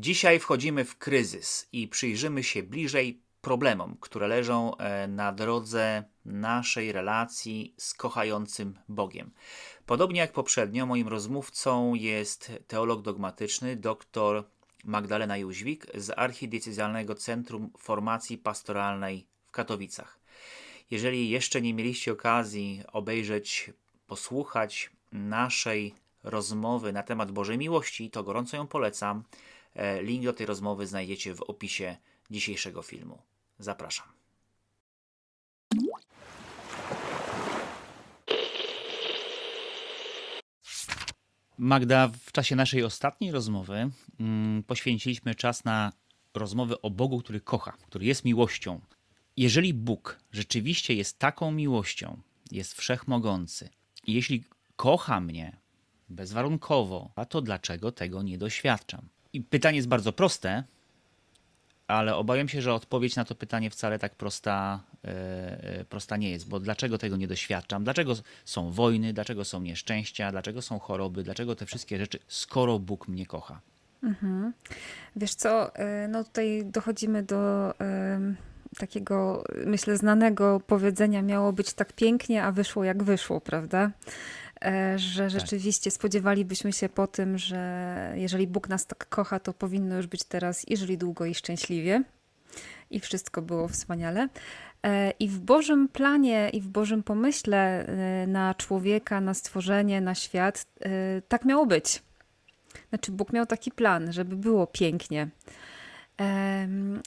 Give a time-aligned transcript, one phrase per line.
[0.00, 6.92] Dzisiaj wchodzimy w kryzys i przyjrzymy się bliżej problemom, które leżą e, na drodze naszej
[6.92, 9.30] relacji z kochającym Bogiem.
[9.86, 14.44] Podobnie jak poprzednio, moim rozmówcą jest teolog dogmatyczny dr
[14.84, 20.18] Magdalena Jóźwik z Archidiecezjalnego Centrum Formacji Pastoralnej w Katowicach.
[20.90, 23.72] Jeżeli jeszcze nie mieliście okazji obejrzeć,
[24.06, 25.94] posłuchać naszej
[26.24, 29.24] rozmowy na temat Bożej Miłości, to gorąco ją polecam.
[29.74, 31.96] E, link do tej rozmowy znajdziecie w opisie
[32.30, 33.22] dzisiejszego filmu.
[33.58, 34.06] Zapraszam.
[41.58, 45.92] Magda, w czasie naszej ostatniej rozmowy mm, poświęciliśmy czas na
[46.34, 48.80] rozmowę o Bogu, który kocha, który jest miłością.
[49.36, 53.68] Jeżeli Bóg rzeczywiście jest taką miłością, jest wszechmogący,
[54.06, 54.44] jeśli
[54.76, 55.56] kocha mnie
[56.08, 59.08] bezwarunkowo, a to dlaczego tego nie doświadczam?
[59.32, 60.64] I pytanie jest bardzo proste,
[61.88, 66.48] ale obawiam się, że odpowiedź na to pytanie wcale tak prosta, yy, prosta nie jest,
[66.48, 67.84] bo dlaczego tego nie doświadczam?
[67.84, 69.12] Dlaczego są wojny?
[69.12, 70.30] Dlaczego są nieszczęścia?
[70.30, 71.22] Dlaczego są choroby?
[71.22, 73.60] Dlaczego te wszystkie rzeczy, skoro Bóg mnie kocha?
[74.02, 74.52] Mhm.
[75.16, 77.74] Wiesz co, e, no tutaj dochodzimy do
[78.78, 83.90] takiego, myślę, znanego powiedzenia miało być tak pięknie, a wyszło jak wyszło, prawda?
[84.64, 85.40] E, że tak.
[85.40, 90.24] rzeczywiście spodziewalibyśmy się po tym, że jeżeli Bóg nas tak kocha, to powinno już być
[90.24, 92.02] teraz i żyli długo i szczęśliwie.
[92.90, 94.28] I wszystko było wspaniale.
[94.82, 100.14] E, I w Bożym planie i w Bożym pomyśle e, na człowieka, na stworzenie, na
[100.14, 100.66] świat,
[101.28, 102.02] tak miało być.
[102.88, 105.28] Znaczy, Bóg miał taki plan, żeby było pięknie.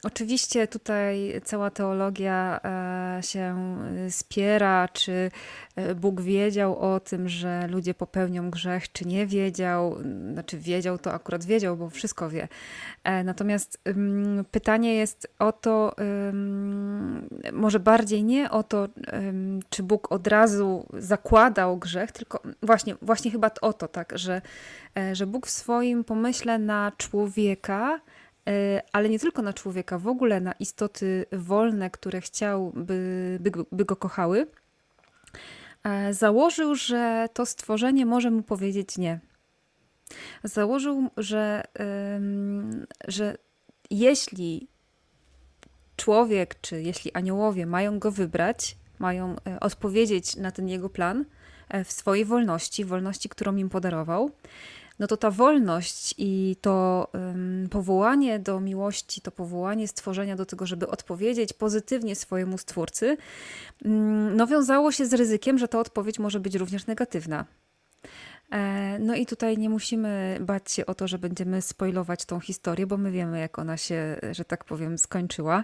[0.04, 3.78] Oczywiście tutaj cała teologia e, się
[4.10, 5.32] spiera, czy
[5.76, 9.98] e, Bóg wiedział o tym, że ludzie popełnią grzech, czy nie wiedział.
[10.34, 12.48] Znaczy wiedział, to akurat wiedział, bo wszystko wie.
[13.04, 13.82] E, natomiast
[14.52, 15.96] pytanie jest o to,
[17.54, 18.88] może bardziej nie o to,
[19.70, 24.42] czy Bóg od razu zakładał grzech, tylko właśnie, właśnie chyba o to, tak, że,
[25.14, 28.00] że Bóg w swoim pomyśle na człowieka
[28.92, 33.86] ale nie tylko na człowieka, w ogóle na istoty wolne, które chciał, by, by, by
[33.86, 34.48] go kochały,
[35.84, 39.20] e, założył, że to stworzenie może mu powiedzieć nie.
[40.44, 41.64] Założył, że,
[43.08, 43.38] że
[43.90, 44.68] jeśli
[45.96, 51.26] człowiek, czy jeśli aniołowie mają go wybrać, mają e, odpowiedzieć na ten jego plan
[51.86, 54.32] w swojej wolności, wolności, którą im podarował,
[55.02, 60.66] no to ta wolność i to um, powołanie do miłości, to powołanie stworzenia do tego,
[60.66, 63.18] żeby odpowiedzieć pozytywnie swojemu stwórcy,
[63.86, 67.46] um, no wiązało się z ryzykiem, że ta odpowiedź może być również negatywna.
[68.52, 72.88] E, no i tutaj nie musimy bać się o to, że będziemy spoilować tą historię,
[72.88, 75.64] bo my wiemy, jak ona się, że tak powiem, skończyła.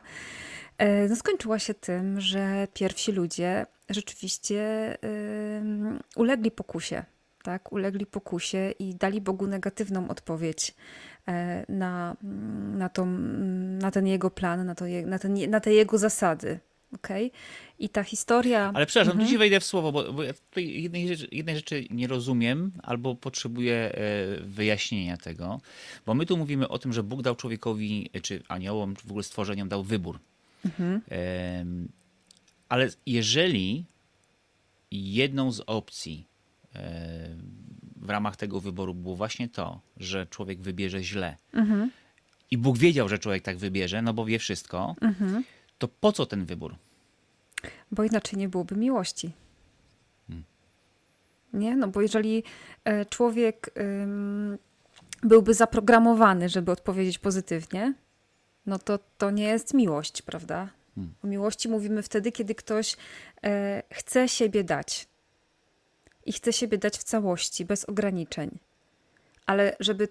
[0.77, 4.97] E, no skończyła się tym, że pierwsi ludzie rzeczywiście
[6.15, 7.03] ulegli pokusie
[7.47, 10.73] tak, ulegli pokusie i dali Bogu negatywną odpowiedź
[11.27, 12.17] e, na,
[12.77, 13.05] na, tą,
[13.81, 16.59] na ten jego plan, na, to, na, ten, na te jego zasady.
[16.95, 17.31] Okay?
[17.79, 18.71] I ta historia.
[18.73, 19.25] Ale przepraszam, mhm.
[19.25, 22.71] tu ci wejdę w słowo, bo, bo ja tutaj jednej rzeczy, jednej rzeczy nie rozumiem
[22.83, 23.91] albo potrzebuję e,
[24.41, 25.61] wyjaśnienia tego,
[26.05, 29.23] bo my tu mówimy o tym, że Bóg dał człowiekowi, czy aniołom, czy w ogóle
[29.23, 30.19] stworzeniom dał wybór.
[30.65, 31.01] Mhm.
[32.69, 33.85] Ale jeżeli
[34.91, 36.27] jedną z opcji
[37.95, 41.38] w ramach tego wyboru było właśnie to, że człowiek wybierze źle.
[41.53, 41.91] Mhm.
[42.51, 44.95] I Bóg wiedział, że człowiek tak wybierze, no bo wie wszystko.
[45.01, 45.43] Mhm.
[45.77, 46.75] To po co ten wybór?
[47.91, 49.31] Bo inaczej nie byłoby miłości.
[50.27, 50.45] Hmm.
[51.53, 51.75] Nie?
[51.75, 52.43] No bo jeżeli
[52.83, 53.73] e, człowiek
[55.23, 57.94] byłby zaprogramowany, żeby odpowiedzieć pozytywnie,
[58.65, 60.69] no to to nie jest miłość, prawda?
[60.95, 61.13] Hmm.
[61.23, 62.97] O miłości mówimy wtedy, kiedy ktoś
[63.44, 65.07] e, chce siebie dać
[66.27, 68.59] i chce siebie dać w całości, bez ograniczeń.
[69.45, 70.07] Ale żeby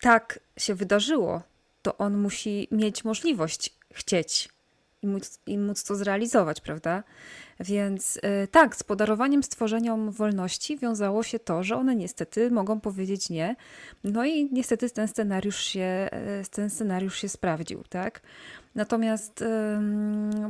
[0.00, 1.42] tak się wydarzyło,
[1.82, 4.48] to on musi mieć możliwość chcieć
[5.02, 7.02] i móc, i móc to zrealizować, prawda?
[7.60, 13.30] Więc yy, tak, z podarowaniem stworzeniom wolności wiązało się to, że one niestety mogą powiedzieć
[13.30, 13.56] nie.
[14.04, 18.20] No i niestety ten scenariusz się, yy, ten scenariusz się sprawdził, tak?
[18.74, 19.44] Natomiast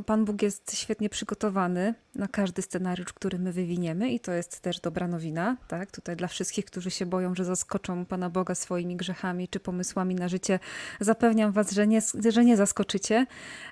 [0.05, 4.79] Pan Bóg jest świetnie przygotowany na każdy scenariusz, który my wywiniemy, i to jest też
[4.79, 5.57] dobra nowina.
[5.67, 5.91] Tak?
[5.91, 10.27] Tutaj dla wszystkich, którzy się boją, że zaskoczą Pana Boga swoimi grzechami czy pomysłami na
[10.27, 10.59] życie,
[10.99, 13.25] zapewniam Was, że nie, że nie zaskoczycie.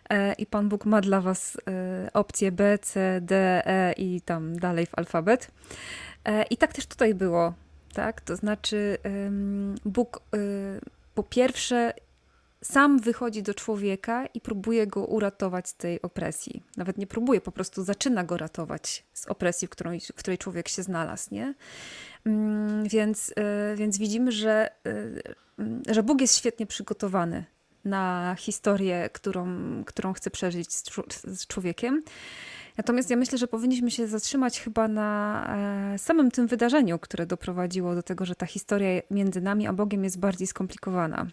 [0.09, 3.35] E, I Pan Bóg ma dla Was e, opcje B, C, D,
[3.65, 5.51] E i tam dalej w alfabet.
[6.25, 7.53] E, I tak też tutaj było.
[7.93, 8.21] Tak?
[8.21, 8.97] To znaczy,
[9.85, 10.21] Bóg
[11.15, 11.93] po pierwsze
[12.63, 16.63] sam wychodzi do człowieka i próbuje go uratować z tej opresji.
[16.77, 20.67] Nawet nie próbuje, po prostu zaczyna go ratować z opresji, w której, w której człowiek
[20.67, 21.33] się znalazł.
[21.33, 21.53] Nie?
[22.25, 24.69] Mm, więc, e, więc widzimy, że,
[25.89, 27.45] e, że Bóg jest świetnie przygotowany
[27.85, 29.47] na historię, którą,
[29.85, 30.83] którą chce przeżyć z,
[31.23, 32.03] z człowiekiem.
[32.77, 35.43] Natomiast ja myślę, że powinniśmy się zatrzymać chyba na
[35.93, 40.03] e, samym tym wydarzeniu, które doprowadziło do tego, że ta historia między nami a Bogiem
[40.03, 41.27] jest bardziej skomplikowana.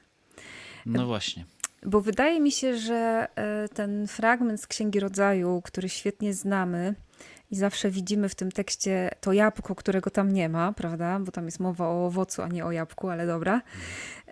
[0.87, 1.44] No właśnie.
[1.87, 6.94] Bo wydaje mi się, że e, ten fragment z Księgi Rodzaju, który świetnie znamy
[7.55, 11.19] i zawsze widzimy w tym tekście to jabłko, którego tam nie ma, prawda?
[11.21, 13.62] Bo tam jest mowa o owocu, a nie o jabłku, ale dobra.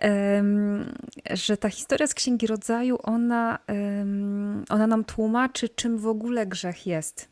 [0.01, 0.93] Um,
[1.31, 6.87] że ta historia z Księgi Rodzaju, ona, um, ona nam tłumaczy, czym w ogóle grzech
[6.87, 7.27] jest.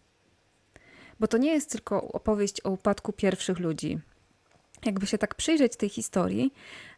[1.19, 3.99] Bo to nie jest tylko opowieść o upadku pierwszych ludzi.
[4.85, 6.53] Jakby się tak przyjrzeć tej historii,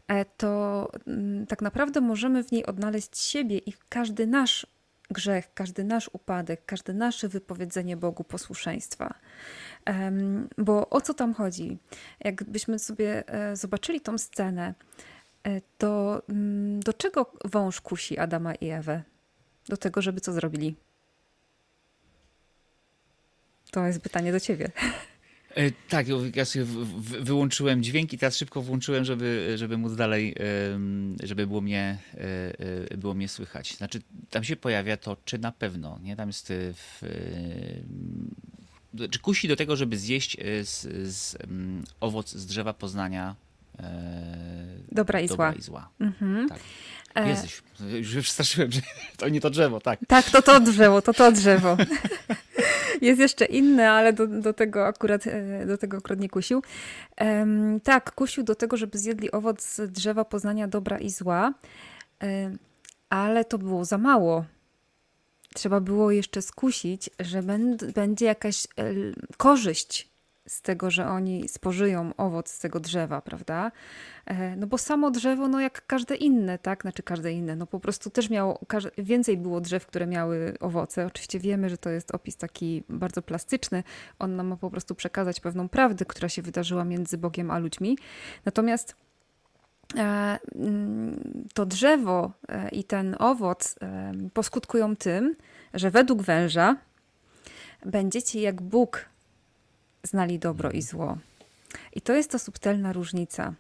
[0.07, 4.67] E, to mm, tak naprawdę możemy w niej odnaleźć siebie i każdy nasz
[5.13, 9.13] grzech, każdy nasz upadek, każde nasze wypowiedzenie Bogu posłuszeństwa.
[10.57, 11.77] Bo o co tam chodzi?
[12.19, 14.73] Jakbyśmy sobie e, zobaczyli tą scenę,
[15.43, 19.03] e, to mm, do czego wąż kusi Adama i Ewę?
[19.69, 20.75] Do tego, żeby co zrobili?
[23.71, 24.71] To jest pytanie do ciebie.
[25.55, 26.65] E, tak, ja sobie
[27.21, 30.35] wyłączyłem dźwięk i teraz szybko włączyłem, żeby, żeby móc dalej,
[31.23, 32.17] żeby było mnie, e,
[32.91, 33.75] e, było mnie słychać.
[33.75, 36.15] Znaczy, tam się pojawia to, czy na pewno, nie?
[36.15, 37.01] Tam jest w,
[39.11, 40.81] czy kusi do tego, żeby zjeść z,
[41.13, 41.37] z
[41.99, 43.35] owoc z drzewa poznania
[44.91, 45.59] dobra i dobra zła.
[45.59, 45.89] I zła.
[45.99, 46.49] Mhm.
[46.49, 46.59] Tak.
[47.27, 47.63] Jesteś,
[48.13, 48.81] już przestraszyłem, że
[49.17, 49.99] to nie to drzewo, tak.
[50.07, 51.77] Tak, to to drzewo, to to drzewo.
[53.03, 56.61] Jest jeszcze inne, ale do, do, tego akurat, e, do tego akurat nie kusił.
[57.21, 61.53] Um, tak, kusił do tego, żeby zjedli owoc drzewa poznania dobra i zła,
[62.21, 62.57] um,
[63.09, 64.45] ale to było za mało.
[65.53, 67.43] Trzeba było jeszcze skusić, że
[67.95, 68.67] będzie jakaś
[69.37, 70.12] korzyść
[70.47, 73.71] z tego, że oni spożyją owoc z tego drzewa, prawda?
[74.25, 76.81] E, no bo samo drzewo, no jak każde inne, tak?
[76.81, 78.59] Znaczy każde inne, no po prostu też miało,
[78.97, 81.05] więcej było drzew, które miały owoce.
[81.05, 83.83] Oczywiście wiemy, że to jest opis taki bardzo plastyczny.
[84.19, 87.97] On nam ma po prostu przekazać pewną prawdę, która się wydarzyła między Bogiem a ludźmi.
[88.45, 88.95] Natomiast
[89.95, 93.75] e, mm, to drzewo e, i ten owoc
[94.33, 95.35] poskutkują tym,
[95.73, 96.77] że według węża
[97.85, 99.12] będziecie jak Bóg
[100.03, 101.17] znali dobro i zło.
[101.93, 103.53] I to jest ta subtelna różnica.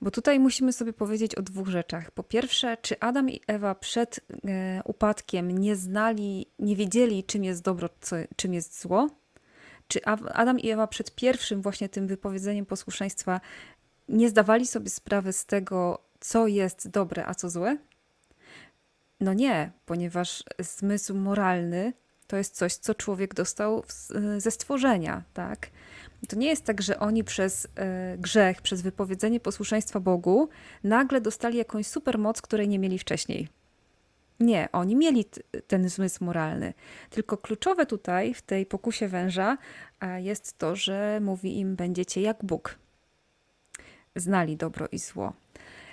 [0.00, 2.10] Bo tutaj musimy sobie powiedzieć o dwóch rzeczach.
[2.10, 7.62] Po pierwsze, czy Adam i Ewa przed e, upadkiem nie znali, nie wiedzieli, czym jest
[7.62, 9.10] dobro, co, czym jest zło?
[9.88, 10.04] Czy
[10.34, 13.40] Adam i Ewa przed pierwszym właśnie tym wypowiedzeniem posłuszeństwa
[14.08, 17.78] nie zdawali sobie sprawy z tego, co jest dobre, a co złe?
[19.20, 21.92] No nie, ponieważ zmysł moralny
[22.32, 23.84] to jest coś, co człowiek dostał
[24.38, 25.70] ze stworzenia, tak?
[26.28, 30.48] To nie jest tak, że oni przez e, grzech, przez wypowiedzenie posłuszeństwa Bogu
[30.84, 33.48] nagle dostali jakąś supermoc, której nie mieli wcześniej.
[34.40, 35.24] Nie, oni mieli
[35.66, 36.74] ten zmysł moralny.
[37.10, 39.58] Tylko kluczowe tutaj w tej pokusie węża
[40.16, 42.78] jest to, że mówi im: będziecie jak Bóg.
[44.16, 45.32] Znali dobro i zło.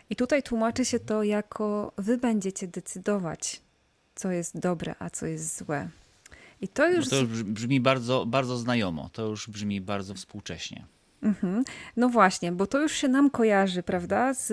[0.09, 3.61] I tutaj tłumaczy się to jako: wy będziecie decydować,
[4.15, 5.89] co jest dobre, a co jest złe.
[6.61, 7.05] I to już...
[7.05, 10.85] No to już brzmi bardzo, bardzo znajomo, to już brzmi bardzo współcześnie.
[11.23, 11.63] Mhm.
[11.97, 14.33] No właśnie, bo to już się nam kojarzy, prawda?
[14.33, 14.51] Z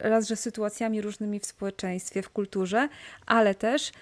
[0.00, 2.88] raz, że sytuacjami różnymi w społeczeństwie, w kulturze,
[3.26, 3.92] ale też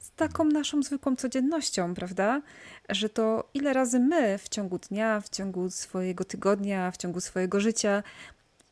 [0.00, 2.42] z taką naszą zwykłą codziennością, prawda?
[2.88, 7.60] Że to ile razy my w ciągu dnia, w ciągu swojego tygodnia, w ciągu swojego
[7.60, 8.02] życia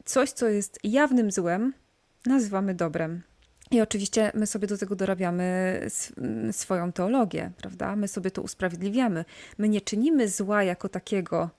[0.05, 1.73] coś, co jest jawnym złem,
[2.27, 3.23] nazywamy dobrem.
[3.71, 5.81] I oczywiście my sobie do tego dorabiamy
[6.53, 7.97] swoją teologię, prawda?
[7.97, 9.25] My sobie to usprawiedliwiamy.
[9.59, 11.51] My nie czynimy zła jako takiego,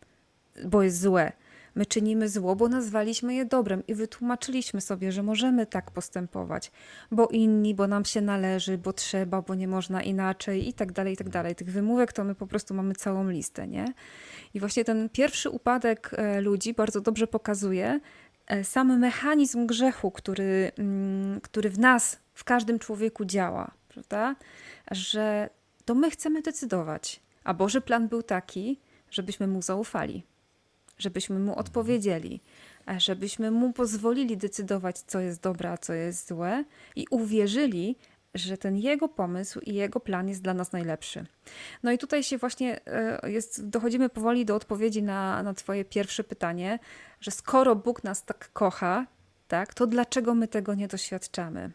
[0.65, 1.32] bo jest złe.
[1.75, 6.72] My czynimy zło, bo nazwaliśmy je dobrem i wytłumaczyliśmy sobie, że możemy tak postępować,
[7.12, 11.13] bo inni, bo nam się należy, bo trzeba, bo nie można inaczej i tak dalej,
[11.13, 11.56] i tak dalej.
[11.56, 13.94] Tych wymówek to my po prostu mamy całą listę, nie?
[14.53, 18.00] I właśnie ten pierwszy upadek e, ludzi bardzo dobrze pokazuje,
[18.63, 24.36] sam mechanizm grzechu, który, mm, który w nas, w każdym człowieku działa, prawda?
[24.91, 25.50] Że
[25.86, 27.22] to my chcemy decydować.
[27.43, 28.79] A Boży plan był taki,
[29.12, 30.24] żebyśmy mu zaufali,
[30.98, 32.41] żebyśmy mu odpowiedzieli,
[32.98, 36.63] żebyśmy mu pozwolili decydować, co jest dobre, a co jest złe,
[36.96, 37.96] i uwierzyli,
[38.34, 41.26] że ten jego pomysł i jego plan jest dla nas najlepszy.
[41.84, 46.24] No i tutaj się właśnie e, jest, dochodzimy powoli do odpowiedzi na, na Twoje pierwsze
[46.24, 46.80] pytanie,
[47.20, 49.06] że skoro Bóg nas tak kocha,
[49.48, 51.72] tak, to dlaczego my tego nie doświadczamy?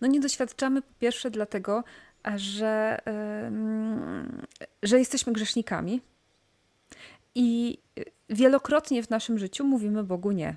[0.00, 1.84] No nie doświadczamy po pierwsze dlatego,
[2.36, 2.98] że,
[4.82, 6.00] że jesteśmy grzesznikami
[7.34, 7.78] i
[8.30, 10.56] wielokrotnie w naszym życiu mówimy Bogu nie.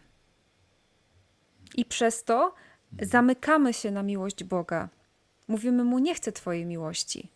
[1.76, 2.54] I przez to
[3.02, 4.90] zamykamy się na miłość Boga.
[5.52, 7.30] Mówimy mu: Nie chcę Twojej miłości.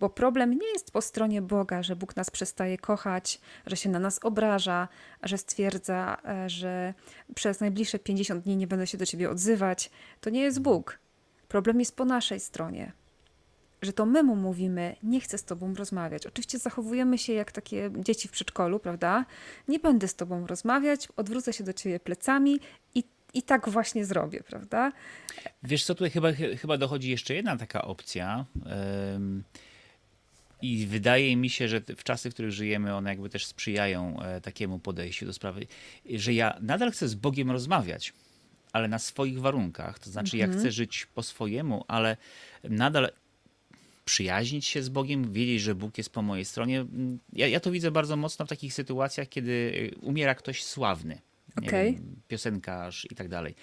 [0.00, 3.98] Bo problem nie jest po stronie Boga, że Bóg nas przestaje kochać, że się na
[3.98, 4.88] nas obraża,
[5.22, 6.94] że stwierdza, e, że
[7.34, 9.90] przez najbliższe 50 dni nie będę się do ciebie odzywać.
[10.20, 10.98] To nie jest Bóg.
[11.48, 12.92] Problem jest po naszej stronie.
[13.82, 16.26] Że to my mu mówimy, nie chcę z tobą rozmawiać.
[16.26, 19.24] Oczywiście zachowujemy się jak takie dzieci w przedszkolu, prawda?
[19.68, 22.60] Nie będę z tobą rozmawiać, odwrócę się do ciebie plecami
[22.94, 24.92] i i tak właśnie zrobię, prawda?
[25.62, 28.46] Wiesz co, tutaj chyba, chyba dochodzi jeszcze jedna taka opcja.
[30.62, 34.40] I wydaje mi się, że w czasy, w których żyjemy, one jakby też sprzyjają e,
[34.40, 35.66] takiemu podejściu do sprawy,
[36.14, 38.12] że ja nadal chcę z Bogiem rozmawiać,
[38.72, 39.98] ale na swoich warunkach.
[39.98, 40.52] To znaczy, mhm.
[40.52, 42.16] ja chcę żyć po swojemu, ale
[42.64, 43.10] nadal
[44.04, 46.86] przyjaźnić się z Bogiem, wiedzieć, że Bóg jest po mojej stronie.
[47.32, 51.18] Ja, ja to widzę bardzo mocno w takich sytuacjach, kiedy umiera ktoś sławny.
[51.56, 51.92] Okay.
[51.92, 53.54] Wiem, piosenkarz i tak dalej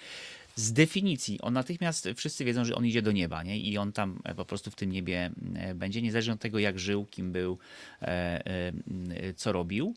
[0.60, 3.58] z definicji, on natychmiast wszyscy wiedzą, że on idzie do nieba, nie?
[3.58, 6.78] I on tam e, po prostu w tym niebie e, będzie, niezależnie od tego, jak
[6.78, 7.58] żył, kim był,
[8.02, 8.42] e,
[9.36, 9.94] co robił.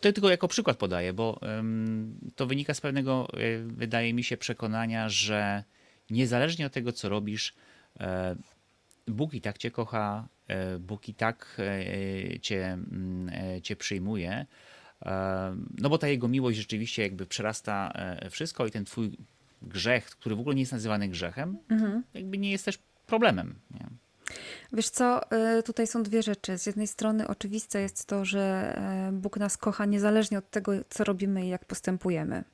[0.00, 1.40] To tylko jako przykład podaję, bo
[2.36, 3.28] to wynika z pewnego,
[3.66, 5.64] wydaje mi się, przekonania, że
[6.10, 7.54] niezależnie od tego, co robisz,
[9.06, 10.28] Bóg i tak cię kocha,
[10.80, 11.60] Bóg i tak
[12.42, 12.78] cię,
[13.62, 14.46] cię przyjmuje.
[15.78, 17.92] No bo ta jego miłość rzeczywiście jakby przerasta
[18.30, 19.16] wszystko i ten twój
[19.62, 22.02] grzech, który w ogóle nie jest nazywany grzechem, mhm.
[22.14, 23.54] jakby nie jest też problemem.
[23.70, 23.86] Nie?
[24.72, 26.58] Wiesz co, y, tutaj są dwie rzeczy.
[26.58, 31.04] Z jednej strony oczywiste jest to, że e, Bóg nas kocha niezależnie od tego, co
[31.04, 32.44] robimy i jak postępujemy.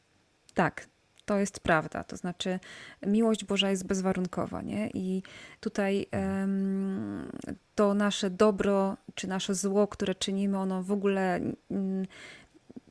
[0.54, 0.86] Tak,
[1.25, 2.04] to jest prawda.
[2.04, 2.59] To znaczy,
[3.07, 4.90] miłość Boża jest bezwarunkowa, nie?
[4.95, 5.23] I
[5.61, 7.31] tutaj um,
[7.75, 11.40] to nasze dobro czy nasze zło, które czynimy, ono w ogóle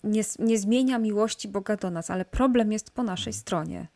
[0.03, 3.41] nie, nie zmienia miłości Boga do nas, ale problem jest po naszej mhm.
[3.41, 3.87] stronie.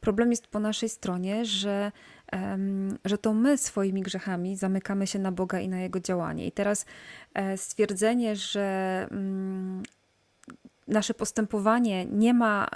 [0.00, 1.92] Problem jest po naszej stronie, że,
[2.32, 6.46] um, że to my swoimi grzechami zamykamy się na Boga i na Jego działanie.
[6.46, 6.86] I teraz
[7.34, 9.82] e, stwierdzenie, że um,
[10.88, 12.68] nasze postępowanie nie ma,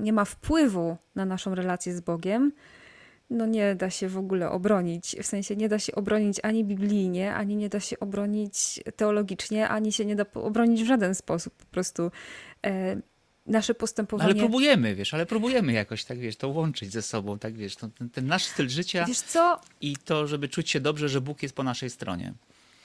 [0.00, 2.52] nie ma wpływu na naszą relację z Bogiem,
[3.30, 5.16] no nie da się w ogóle obronić.
[5.22, 9.92] W sensie nie da się obronić ani biblijnie, ani nie da się obronić teologicznie, ani
[9.92, 11.54] się nie da obronić w żaden sposób.
[11.54, 12.10] Po prostu
[12.66, 12.96] e,
[13.46, 14.30] nasze postępowanie.
[14.30, 17.90] Ale próbujemy, wiesz, ale próbujemy jakoś, tak wiesz, to łączyć ze sobą, tak wiesz, ten,
[18.12, 19.04] ten, nasz styl życia.
[19.04, 19.60] Wiesz co?
[19.80, 22.34] I to, żeby czuć się dobrze, że Bóg jest po naszej stronie.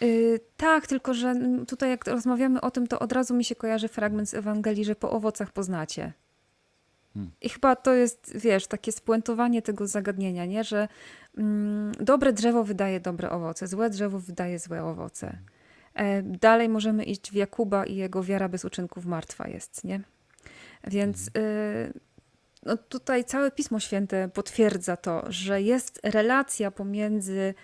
[0.01, 1.35] Yy, tak, tylko że
[1.67, 4.95] tutaj jak rozmawiamy o tym, to od razu mi się kojarzy fragment z Ewangelii, że
[4.95, 6.13] po owocach poznacie.
[7.13, 7.31] Hmm.
[7.41, 10.63] I chyba to jest, wiesz, takie spuentowanie tego zagadnienia, nie?
[10.63, 10.87] że
[11.37, 15.37] mm, dobre drzewo wydaje dobre owoce, złe drzewo wydaje złe owoce.
[15.93, 20.01] E, dalej możemy iść w Jakuba i jego wiara bez uczynków martwa jest, nie?
[20.83, 21.45] Więc mhm.
[21.45, 21.93] y,
[22.63, 27.55] no tutaj całe Pismo Święte potwierdza to, że jest relacja pomiędzy mm,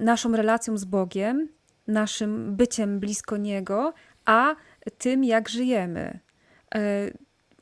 [0.00, 1.48] naszą relacją z Bogiem,
[1.86, 4.56] naszym byciem blisko Niego, a
[4.98, 6.20] tym, jak żyjemy.
[6.74, 6.78] Y,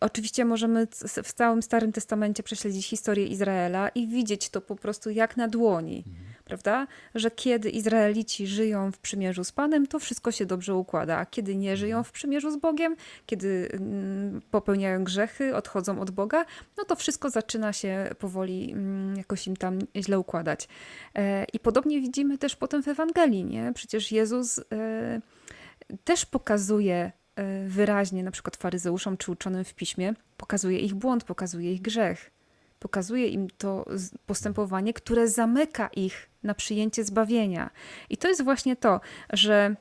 [0.00, 0.86] oczywiście możemy
[1.24, 6.04] w całym Starym Testamencie prześledzić historię Izraela i widzieć to po prostu jak na dłoni.
[6.06, 6.86] Mhm prawda?
[7.14, 11.56] Że kiedy Izraelici żyją w przymierzu z Panem, to wszystko się dobrze układa, a kiedy
[11.56, 16.44] nie żyją w przymierzu z Bogiem, kiedy mm, popełniają grzechy, odchodzą od Boga,
[16.76, 20.68] no to wszystko zaczyna się powoli mm, jakoś im tam źle układać.
[21.14, 23.72] E, I podobnie widzimy też potem w Ewangelii, nie?
[23.74, 25.20] Przecież Jezus e,
[26.04, 31.72] też pokazuje e, wyraźnie, na przykład faryzeuszom czy uczonym w piśmie, pokazuje ich błąd, pokazuje
[31.72, 32.35] ich grzech
[32.78, 33.84] pokazuje im to
[34.26, 37.70] postępowanie, które zamyka ich na przyjęcie zbawienia.
[38.10, 39.00] I to jest właśnie to,
[39.32, 39.76] że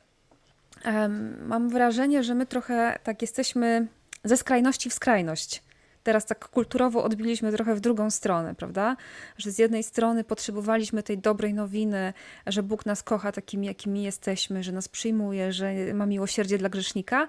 [0.85, 3.87] um, mam wrażenie, że my trochę tak jesteśmy
[4.23, 5.63] ze skrajności w skrajność.
[6.03, 8.97] Teraz tak kulturowo odbiliśmy trochę w drugą stronę, prawda?
[9.37, 12.13] Że z jednej strony potrzebowaliśmy tej dobrej nowiny,
[12.47, 17.27] że Bóg nas kocha takimi, jakimi jesteśmy, że nas przyjmuje, że ma miłosierdzie dla grzesznika,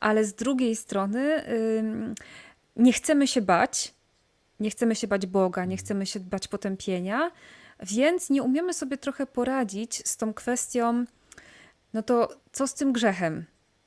[0.00, 1.42] ale z drugiej strony
[2.76, 3.94] nie chcemy się bać,
[4.60, 7.30] nie chcemy się bać Boga, nie chcemy się bać potępienia,
[7.82, 11.04] więc nie umiemy sobie trochę poradzić z tą kwestią,
[11.94, 13.44] no to co z tym grzechem?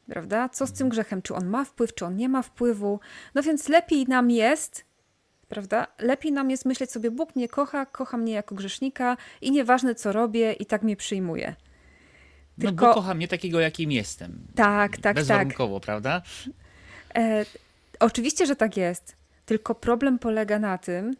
[0.07, 0.49] Prawda?
[0.49, 1.21] Co z tym grzechem?
[1.21, 2.99] Czy on ma wpływ, czy on nie ma wpływu?
[3.35, 4.85] No więc lepiej nam jest,
[5.47, 5.87] prawda?
[5.99, 10.11] Lepiej nam jest myśleć sobie, Bóg mnie kocha, kocha mnie jako grzesznika i nieważne co
[10.11, 11.55] robię, i tak mnie przyjmuje.
[12.57, 12.85] No Tylko...
[12.85, 14.47] No Bóg kocha mnie takiego, jakim jestem.
[14.55, 15.85] Tak, tak, Bezwarunkowo, tak.
[15.85, 16.21] prawda?
[17.15, 17.45] E,
[17.99, 19.20] oczywiście, że tak jest.
[19.45, 21.15] Tylko problem polega na tym,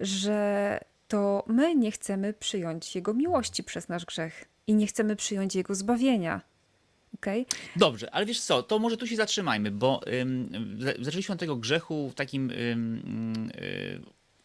[0.00, 5.54] że to my nie chcemy przyjąć Jego miłości przez nasz grzech i nie chcemy przyjąć
[5.54, 6.40] Jego zbawienia.
[7.14, 7.44] Okay?
[7.76, 10.50] Dobrze, ale wiesz co, to może tu się zatrzymajmy, bo ym,
[11.00, 13.50] zaczęliśmy od tego grzechu w takim ym,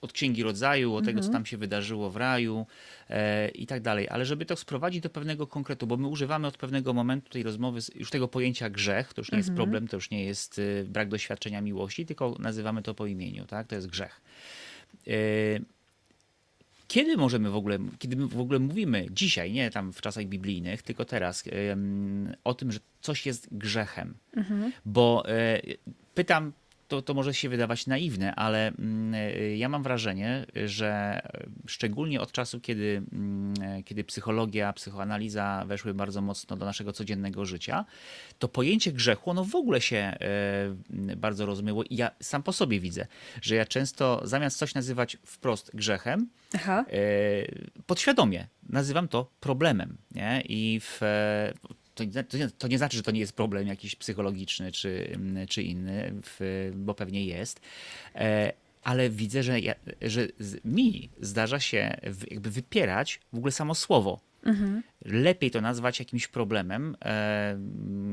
[0.01, 1.34] od Księgi Rodzaju, od tego, co mhm.
[1.34, 2.65] tam się wydarzyło w raju
[3.10, 4.10] e, i tak dalej.
[4.10, 7.79] Ale żeby to sprowadzić do pewnego konkretu, bo my używamy od pewnego momentu tej rozmowy
[7.96, 9.63] już tego pojęcia grzech, to już nie jest mhm.
[9.65, 13.67] problem, to już nie jest y, brak doświadczenia miłości, tylko nazywamy to po imieniu, tak?
[13.67, 14.22] To jest grzech.
[15.08, 15.12] E,
[16.88, 20.81] kiedy możemy w ogóle, kiedy my w ogóle mówimy dzisiaj, nie tam w czasach biblijnych,
[20.81, 21.43] tylko teraz,
[22.43, 24.13] o tym, że coś jest grzechem?
[24.38, 24.72] Mhm.
[24.86, 25.62] Bo e,
[26.15, 26.51] pytam
[26.91, 31.21] to, to może się wydawać naiwne, ale mm, e, ja mam wrażenie, że
[31.67, 37.86] szczególnie od czasu, kiedy, mm, kiedy psychologia, psychoanaliza weszły bardzo mocno do naszego codziennego życia,
[38.39, 40.17] to pojęcie grzechu, ono w ogóle się e,
[41.15, 43.07] bardzo rozmyło i ja sam po sobie widzę,
[43.41, 46.86] że ja często zamiast coś nazywać wprost grzechem, Aha.
[47.86, 49.98] podświadomie nazywam to problemem.
[50.12, 50.43] Nie?
[50.45, 51.01] I w,
[51.95, 55.48] to, to, nie, to nie znaczy, że to nie jest problem jakiś psychologiczny czy, mm,
[55.48, 57.62] czy inny, w, bo pewnie jest.
[58.15, 60.27] E, ale widzę, że, ja, że
[60.65, 61.98] mi zdarza się
[62.31, 64.19] jakby wypierać w ogóle samo słowo.
[64.43, 64.83] Mhm.
[65.05, 67.57] Lepiej to nazwać jakimś problemem, e,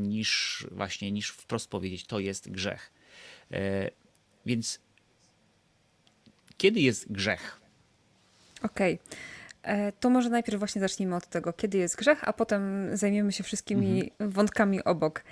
[0.03, 2.93] niż właśnie, niż wprost powiedzieć, to jest grzech.
[3.53, 3.91] E,
[4.47, 4.81] więc
[6.57, 7.61] kiedy jest grzech?
[8.63, 8.95] Okej.
[8.95, 9.19] Okay.
[9.63, 13.45] E, to może najpierw właśnie zacznijmy od tego, kiedy jest grzech, a potem zajmiemy się
[13.45, 14.31] wszystkimi mhm.
[14.31, 15.25] wątkami obok.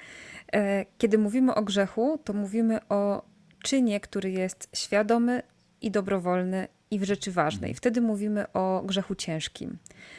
[0.52, 3.22] E, kiedy mówimy o grzechu, to mówimy o
[3.62, 5.42] czynie, który jest świadomy
[5.80, 7.70] i dobrowolny i w rzeczy ważnej.
[7.70, 7.76] Mhm.
[7.76, 9.78] Wtedy mówimy o grzechu ciężkim.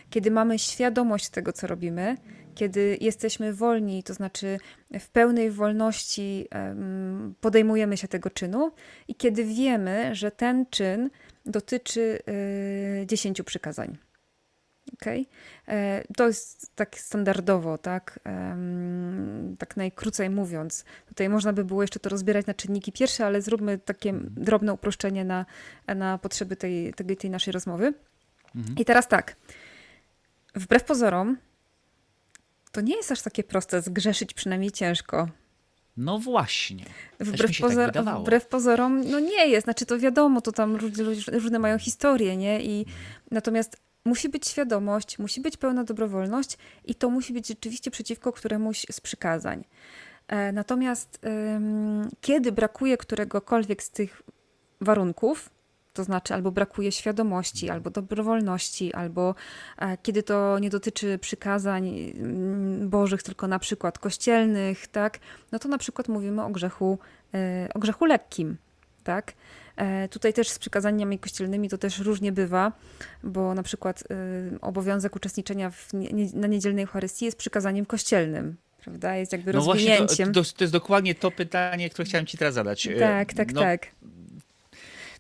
[0.10, 2.16] Kiedy mamy świadomość tego, co robimy,
[2.56, 4.58] kiedy jesteśmy wolni, to znaczy
[5.00, 6.48] w pełnej wolności
[7.42, 8.72] podejmujemy się tego czynu
[9.08, 11.10] i kiedy wiemy, że ten czyn
[11.48, 12.20] dotyczy
[13.02, 13.98] y, dziesięciu przykazań.
[14.94, 15.26] Okay?
[16.18, 18.20] To jest tak standardowo, tak?
[19.58, 20.86] tak najkrócej mówiąc.
[21.08, 24.34] Tutaj można by było jeszcze to rozbierać na czynniki pierwsze, ale zróbmy takie mhm.
[24.44, 25.46] drobne uproszczenie na,
[25.88, 27.94] na potrzeby tej, tej, tej naszej rozmowy.
[28.56, 28.78] Mhm.
[28.78, 29.36] I teraz tak.
[30.56, 31.38] Wbrew pozorom,
[32.72, 35.28] to nie jest aż takie proste zgrzeszyć przynajmniej ciężko.
[35.98, 36.86] No właśnie.
[37.20, 37.58] Wbrew,
[37.94, 39.64] tak wbrew, pozorom, no nie jest.
[39.64, 42.62] Znaczy to wiadomo, to tam różne, różne mają historie, nie?
[42.62, 42.98] I mhm.
[43.32, 48.86] natomiast musi być świadomość, musi być pełna dobrowolność i to musi być rzeczywiście przeciwko któremuś
[48.92, 49.64] z przykazań.
[50.28, 51.20] E, natomiast
[52.22, 54.22] kiedy brakuje któregokolwiek z tych
[54.82, 55.50] warunków,
[55.98, 59.36] to znaczy albo brakuje świadomości, albo dobrowolności, albo
[59.78, 65.20] e, kiedy to nie dotyczy przykazań mm, bożych, tylko na przykład kościelnych, tak,
[65.52, 67.00] no to na przykład mówimy o grzechu,
[67.34, 68.58] e, o grzechu lekkim,
[69.04, 69.34] tak.
[69.76, 72.72] E, tutaj też z przykazaniami kościelnymi to też różnie bywa,
[73.24, 74.04] bo na przykład
[74.62, 75.90] obowiązek uczestniczenia w,
[76.34, 79.16] na niedzielnej Eucharystii jest przykazaniem kościelnym, prawda?
[79.16, 80.08] Jest jakby no rozwinięciem.
[80.08, 82.90] Właśnie to, to, to, jest dokładnie to pytanie, które chciałem ci teraz zadać.
[83.00, 83.88] Tak, tak, no, tak.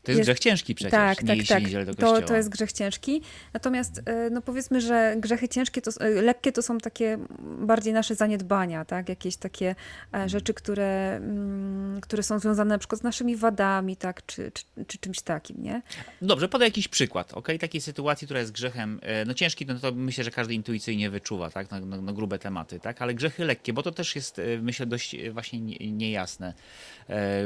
[0.08, 1.86] To jest, jest grzech ciężki przecież, tak, nie tak, tak.
[1.86, 3.22] do to, to jest grzech ciężki.
[3.54, 7.17] Natomiast e, no powiedzmy, że grzechy ciężkie, to, e, lekkie to są takie
[7.60, 9.10] bardziej nasze zaniedbania, tak?
[9.10, 9.76] Jakieś takie
[10.13, 14.26] e, rzeczy, które, mm, które są związane na przykład z naszymi wadami, tak?
[14.26, 15.82] Czy, czy, czy czymś takim, nie?
[16.22, 17.48] Dobrze, podaj jakiś przykład, ok?
[17.60, 21.72] Takiej sytuacji, która jest grzechem, no ciężki, no to myślę, że każdy intuicyjnie wyczuwa, tak?
[21.72, 23.02] No, no, no grube tematy, tak?
[23.02, 25.60] Ale grzechy lekkie, bo to też jest, myślę, dość właśnie
[25.91, 26.54] niejasne.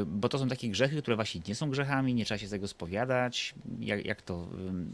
[0.06, 3.56] Bo to są takie grzechy, które właśnie nie są grzechami, nie trzeba się tego spowiadać?
[3.80, 4.48] Jak, jak to,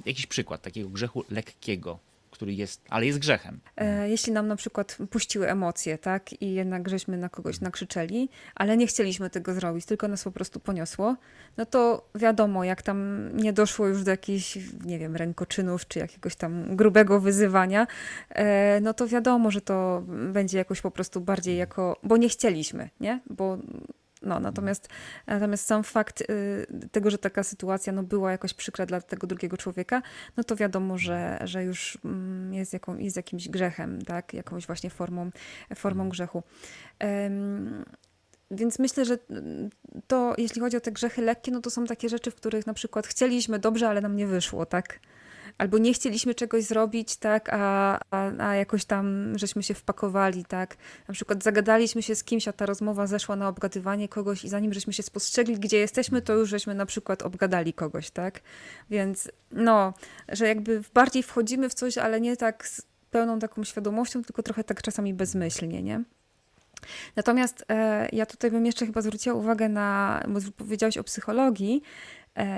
[0.05, 1.99] jakiś przykład takiego grzechu lekkiego,
[2.31, 3.59] który jest, ale jest grzechem.
[3.77, 8.77] E, jeśli nam na przykład puściły emocje, tak, i jednak żeśmy na kogoś nakrzyczeli, ale
[8.77, 11.15] nie chcieliśmy tego zrobić, tylko nas po prostu poniosło,
[11.57, 16.35] no to wiadomo, jak tam nie doszło już do jakichś, nie wiem, rękoczynów, czy jakiegoś
[16.35, 17.87] tam grubego wyzywania,
[18.29, 22.89] e, no to wiadomo, że to będzie jakoś po prostu bardziej jako, bo nie chcieliśmy,
[22.99, 23.21] nie?
[23.29, 23.57] Bo
[24.21, 24.89] no, natomiast,
[25.27, 29.57] natomiast sam fakt y, tego, że taka sytuacja no, była jakoś przykra dla tego drugiego
[29.57, 30.01] człowieka,
[30.37, 34.33] no to wiadomo, że, że już mm, jest, jaką, jest jakimś grzechem, tak?
[34.33, 35.29] jakąś właśnie formą,
[35.75, 36.09] formą mhm.
[36.09, 36.43] grzechu.
[37.01, 37.85] Um,
[38.51, 39.17] więc myślę, że
[40.07, 42.73] to, jeśli chodzi o te grzechy lekkie, no to są takie rzeczy, w których na
[42.73, 44.99] przykład chcieliśmy dobrze, ale nam nie wyszło, tak?
[45.57, 50.77] Albo nie chcieliśmy czegoś zrobić, tak, a, a, a, jakoś tam żeśmy się wpakowali, tak.
[51.07, 54.73] Na przykład zagadaliśmy się z kimś, a ta rozmowa zeszła na obgadywanie kogoś i zanim
[54.73, 58.41] żeśmy się spostrzegli, gdzie jesteśmy, to już żeśmy na przykład obgadali kogoś, tak.
[58.89, 59.93] Więc no,
[60.29, 64.63] że jakby bardziej wchodzimy w coś, ale nie tak z pełną taką świadomością, tylko trochę
[64.63, 66.03] tak czasami bezmyślnie, nie?
[67.15, 71.81] Natomiast e, ja tutaj bym jeszcze chyba zwróciła uwagę na, bo powiedziałeś o psychologii,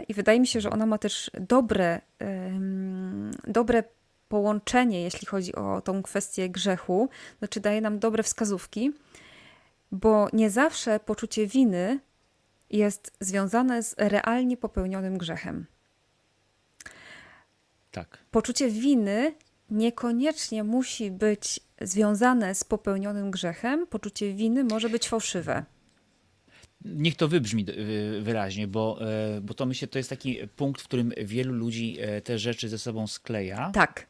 [0.08, 2.02] I wydaje mi się, że ona ma też dobre,
[3.48, 3.84] dobre
[4.30, 8.92] połączenie, jeśli chodzi o tą kwestię grzechu, znaczy daje nam dobre wskazówki,
[9.92, 12.00] bo nie zawsze poczucie winy
[12.70, 15.66] jest związane z realnie popełnionym grzechem.
[17.92, 18.18] Tak.
[18.32, 19.34] Poczucie winy
[19.70, 23.88] niekoniecznie musi być związane z popełnionym grzechem.
[23.88, 25.66] Poczucie winy może być fałszywe.
[26.86, 30.84] Niech to wybrzmi y, wyraźnie, bo, e, bo to myślę, to jest taki punkt, w
[30.84, 33.72] którym wielu ludzi e, te rzeczy ze sobą skleja.
[33.72, 34.08] Tak.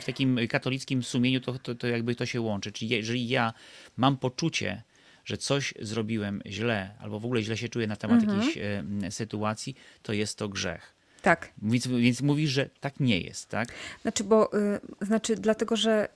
[0.00, 2.72] W takim katolickim sumieniu to, to, to jakby to się łączy.
[2.72, 3.52] Czyli jeżeli ja
[3.96, 4.82] mam poczucie,
[5.24, 8.38] że coś zrobiłem źle, albo w ogóle źle się czuję na temat mhm.
[8.38, 10.94] jakiejś e, sytuacji, to jest to grzech.
[11.22, 11.52] Tak.
[11.62, 13.68] Więc, więc mówisz, że tak nie jest, tak?
[14.02, 16.08] Znaczy, bo y, znaczy dlatego, że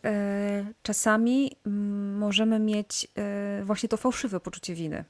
[0.71, 1.71] y, czasami y,
[2.19, 5.05] możemy mieć e, właśnie to fałszywe poczucie winy.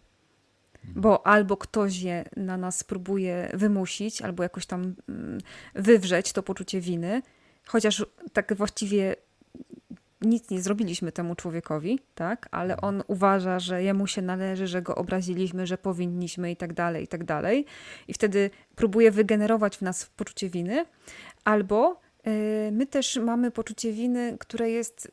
[0.95, 5.39] Bo albo ktoś je na nas próbuje wymusić, albo jakoś tam mm,
[5.75, 7.23] wywrzeć to poczucie winy,
[7.67, 9.17] chociaż tak właściwie
[10.25, 12.49] nic nie zrobiliśmy temu człowiekowi, tak?
[12.51, 17.05] Ale on uważa, że jemu się należy, że go obraziliśmy, że powinniśmy i tak dalej,
[17.05, 17.67] i tak dalej.
[18.09, 20.85] I wtedy próbuje wygenerować w nas poczucie winy.
[21.45, 25.13] Albo y, my też mamy poczucie winy, które jest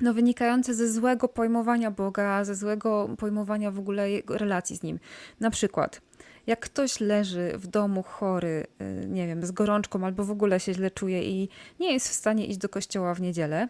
[0.00, 4.98] no, wynikające ze złego pojmowania Boga, ze złego pojmowania w ogóle relacji z Nim.
[5.40, 6.00] Na przykład,
[6.46, 10.74] jak ktoś leży w domu chory, y, nie wiem, z gorączką albo w ogóle się
[10.74, 11.48] źle czuje i
[11.80, 13.68] nie jest w stanie iść do kościoła w niedzielę,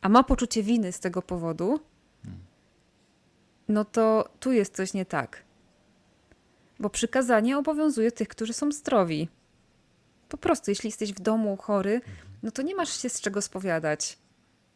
[0.00, 1.80] a ma poczucie winy z tego powodu,
[3.68, 5.42] no to tu jest coś nie tak.
[6.78, 9.28] Bo przykazanie obowiązuje tych, którzy są zdrowi.
[10.28, 12.00] Po prostu, jeśli jesteś w domu chory,
[12.42, 14.18] no to nie masz się z czego spowiadać.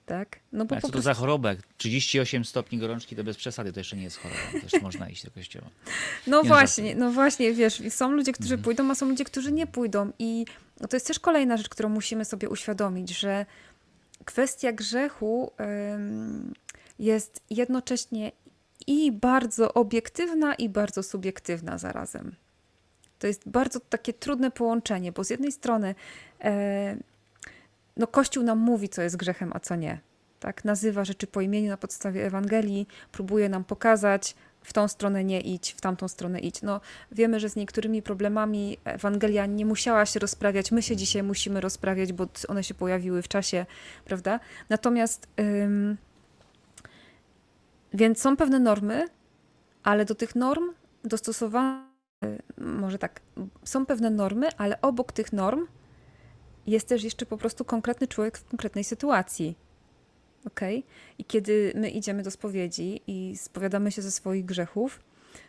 [0.07, 0.39] Tak?
[0.53, 0.99] No bo A co prostu...
[0.99, 1.57] to za chorobę?
[1.79, 4.41] 38 stopni gorączki to bez przesady, to jeszcze nie jest choroba.
[4.63, 5.67] Też można iść do kościoła.
[6.27, 8.65] No nie właśnie, no właśnie, wiesz, są ludzie, którzy mhm.
[8.65, 10.13] pójdą, a są ludzie, którzy nie pójdą.
[10.19, 10.45] I
[10.91, 13.47] to jest też kolejna rzecz, którą musimy sobie uświadomić, że
[14.25, 15.53] kwestia grzechu
[16.99, 18.33] jest jednocześnie
[18.87, 22.35] i bardzo obiektywna, i bardzo subiektywna zarazem.
[23.19, 25.95] To jest bardzo takie trudne połączenie, bo z jednej strony
[26.41, 26.97] e,
[27.97, 30.01] no Kościół nam mówi, co jest grzechem, a co nie.
[30.41, 30.65] Tak?
[30.65, 35.73] Nazywa rzeczy po imieniu na podstawie Ewangelii, próbuje nam pokazać, w tą stronę nie idź,
[35.73, 36.63] w tamtą stronę idź.
[36.63, 36.81] No,
[37.13, 40.73] wiemy, że z niektórymi problemami Ewangelia nie musiała się rozprawiać.
[40.73, 43.67] My się dzisiaj musimy rozprawiać, bo one się pojawiły w czasie,
[44.05, 44.41] prawda?
[44.69, 45.97] Natomiast, ym,
[47.95, 49.09] więc są pewne normy,
[49.83, 50.65] ale do tych norm
[51.05, 51.85] dostosowane,
[52.59, 53.21] może tak,
[53.65, 55.67] są pewne normy, ale obok tych norm
[56.67, 59.57] jest też jeszcze po prostu konkretny człowiek w konkretnej sytuacji.
[60.47, 60.61] Ok?
[61.19, 65.01] I kiedy my idziemy do spowiedzi i spowiadamy się ze swoich grzechów,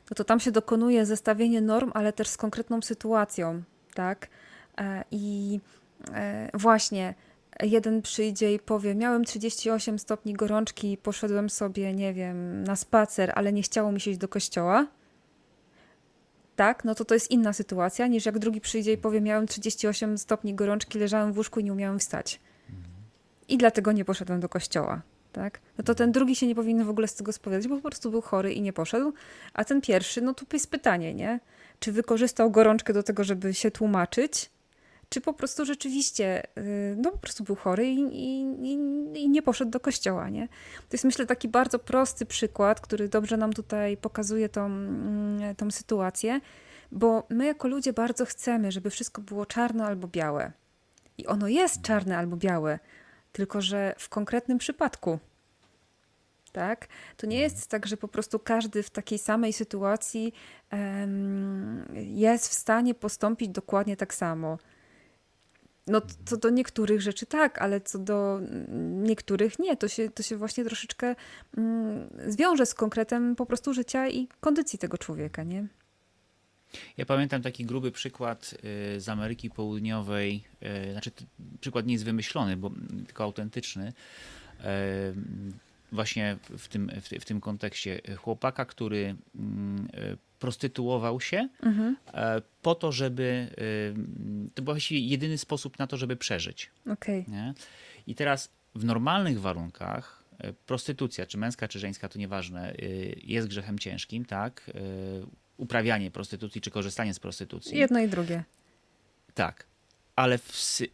[0.09, 4.27] no to tam się dokonuje zestawienie norm, ale też z konkretną sytuacją, tak?
[4.77, 5.59] E, I
[6.13, 7.13] e, właśnie
[7.63, 13.53] jeden przyjdzie i powie: Miałem 38 stopni gorączki, poszedłem sobie, nie wiem, na spacer, ale
[13.53, 14.87] nie chciało mi się iść do kościoła
[16.55, 20.17] tak, no to to jest inna sytuacja niż jak drugi przyjdzie i powie, miałem 38
[20.17, 22.39] stopni gorączki, leżałem w łóżku i nie umiałem wstać.
[23.47, 25.01] I dlatego nie poszedłem do kościoła.
[25.31, 25.59] Tak?
[25.77, 28.11] No to ten drugi się nie powinien w ogóle z tego spowiadać, bo po prostu
[28.11, 29.13] był chory i nie poszedł.
[29.53, 31.39] A ten pierwszy, no tu jest pytanie, nie?
[31.79, 34.49] Czy wykorzystał gorączkę do tego, żeby się tłumaczyć,
[35.09, 38.71] czy po prostu rzeczywiście, y, no po prostu był chory i, i,
[39.13, 40.47] i, nie poszedł do kościoła, nie?
[40.77, 45.71] To jest myślę taki bardzo prosty przykład, który dobrze nam tutaj pokazuje tą, mm, tą
[45.71, 46.41] sytuację,
[46.91, 50.51] bo my jako ludzie bardzo chcemy, żeby wszystko było czarne albo białe.
[51.17, 52.79] I ono jest czarne albo białe,
[53.31, 55.19] tylko że w konkretnym przypadku.
[56.51, 56.87] Tak?
[57.17, 60.33] To nie jest tak, że po prostu każdy w takiej samej sytuacji
[60.71, 64.57] um, jest w stanie postąpić dokładnie tak samo.
[65.87, 68.39] No co do niektórych rzeczy tak, ale co do
[68.91, 69.77] niektórych nie.
[69.77, 71.15] To się, to się właśnie troszeczkę
[71.57, 75.67] mm, zwiąże z konkretem po prostu życia i kondycji tego człowieka, nie?
[76.97, 78.55] Ja pamiętam taki gruby przykład
[78.95, 80.43] y, z Ameryki Południowej,
[80.87, 81.11] y, znaczy
[81.59, 82.71] przykład nie jest wymyślony, bo
[83.05, 83.93] tylko autentyczny.
[85.95, 89.87] Właśnie w tym, w, tym kontekście chłopaka, który mm,
[90.39, 91.97] prostytuował się mhm.
[92.13, 93.49] E, po to, żeby.
[94.47, 96.69] E, to był właściwie jedyny sposób na to, żeby przeżyć.
[96.91, 97.25] Okay.
[97.27, 97.53] Nie?
[98.07, 102.73] I teraz w normalnych warunkach e, prostytucja, czy męska, czy żeńska, to nieważne,
[103.23, 104.71] jest grzechem ciężkim, tak?
[105.57, 107.77] Uprawianie prostytucji, czy korzystanie z prostytucji.
[107.77, 108.43] Jedno i drugie.
[109.33, 109.65] Tak.
[110.15, 110.51] Ale w,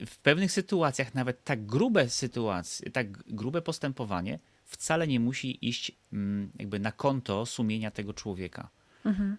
[0.07, 4.39] w pewnych sytuacjach nawet tak grube sytuacje, tak grube postępowanie
[4.71, 8.69] wcale nie musi iść mm, jakby na konto sumienia tego człowieka.
[9.05, 9.37] Mhm.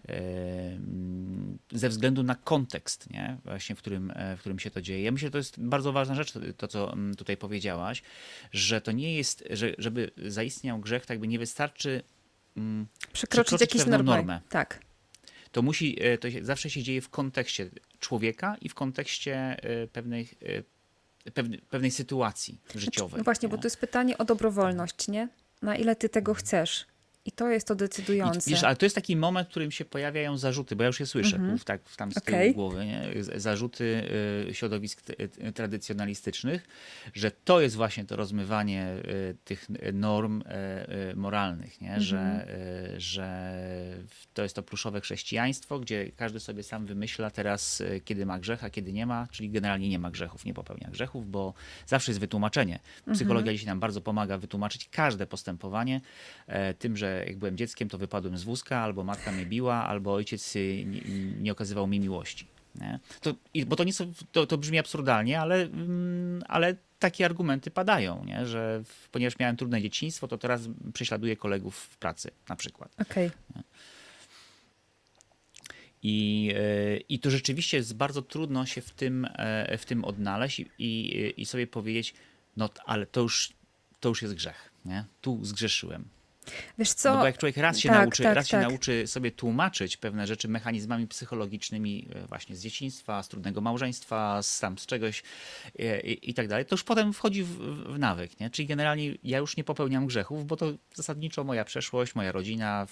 [1.73, 3.37] Ze względu na kontekst, nie?
[3.45, 5.13] właśnie w którym, w którym się to dzieje.
[5.13, 8.03] Myślę, że to jest bardzo ważna rzecz, to co tutaj powiedziałaś,
[8.53, 12.03] że to nie jest, że żeby zaistniał grzech, tak by nie wystarczy
[12.57, 14.41] mm, przekroczyć, przekroczyć jakąś normę.
[14.49, 14.81] Tak
[15.53, 19.57] to musi, to zawsze się dzieje w kontekście człowieka i w kontekście
[19.93, 20.29] pewnej,
[21.35, 23.09] pewnej, pewnej sytuacji życiowej.
[23.09, 23.51] Znaczy, no właśnie, nie?
[23.51, 25.29] bo to jest pytanie o dobrowolność, nie?
[25.63, 26.87] Na ile ty tego chcesz?
[27.25, 28.51] I to jest to decydujące.
[28.51, 31.01] I, wiesz, ale to jest taki moment, w którym się pojawiają zarzuty, bo ja już
[31.01, 31.65] je słyszę, mm -hmm.
[31.65, 32.55] tak, tam z tyłu okay.
[32.55, 33.25] głowy, nie?
[33.41, 33.85] zarzuty
[34.49, 36.69] y, środowisk y, tradycjonalistycznych,
[37.15, 40.45] że to jest właśnie to rozmywanie y, tych norm y,
[41.11, 41.89] y, moralnych, nie?
[41.89, 42.05] Mm -hmm.
[42.05, 42.47] że,
[42.97, 43.53] y, że
[44.35, 48.71] to jest to pluszowe chrześcijaństwo, gdzie każdy sobie sam wymyśla teraz, kiedy ma grzech, a
[48.71, 51.55] kiedy nie ma, czyli generalnie nie ma grzechów, nie popełnia grzechów, bo
[51.87, 52.79] zawsze jest wytłumaczenie.
[53.13, 53.59] Psychologia mm -hmm.
[53.59, 56.01] dzisiaj nam bardzo pomaga wytłumaczyć każde postępowanie
[56.47, 60.15] e, tym, że jak byłem dzieckiem, to wypadłem z wózka, albo matka mnie biła, albo
[60.15, 61.01] ojciec y, nie,
[61.41, 62.47] nie okazywał mi miłości.
[62.75, 63.01] Nie?
[63.21, 63.35] To,
[63.67, 68.47] bo to, nie są, to, to brzmi absurdalnie, ale, mm, ale takie argumenty padają, nie?
[68.47, 72.95] że ponieważ miałem trudne dzieciństwo, to teraz prześladuję kolegów w pracy na przykład.
[73.01, 73.31] Okay.
[76.03, 80.59] I, y, I to rzeczywiście jest bardzo trudno się w tym, e, w tym odnaleźć
[80.61, 82.15] i, i, i sobie powiedzieć,
[82.57, 83.53] no ale to już,
[84.01, 84.73] to już jest grzech.
[84.85, 85.05] Nie?
[85.21, 86.05] Tu zgrzeszyłem.
[86.79, 87.15] Wiesz co?
[87.15, 88.63] No bo jak człowiek raz się, tak, nauczy, tak, raz tak.
[88.63, 94.43] się nauczy sobie tłumaczyć pewne rzeczy mechanizmami psychologicznymi e, właśnie z dzieciństwa, z trudnego małżeństwa,
[94.43, 95.23] z tam z czegoś
[95.79, 98.41] e, i, i tak dalej, to już potem wchodzi w, w, nawyk.
[98.41, 98.51] Nie?
[98.51, 102.87] Czyli generalnie ja już nie popełniam grzechów, bo to zasadniczo moja przeszłość, moja rodzina,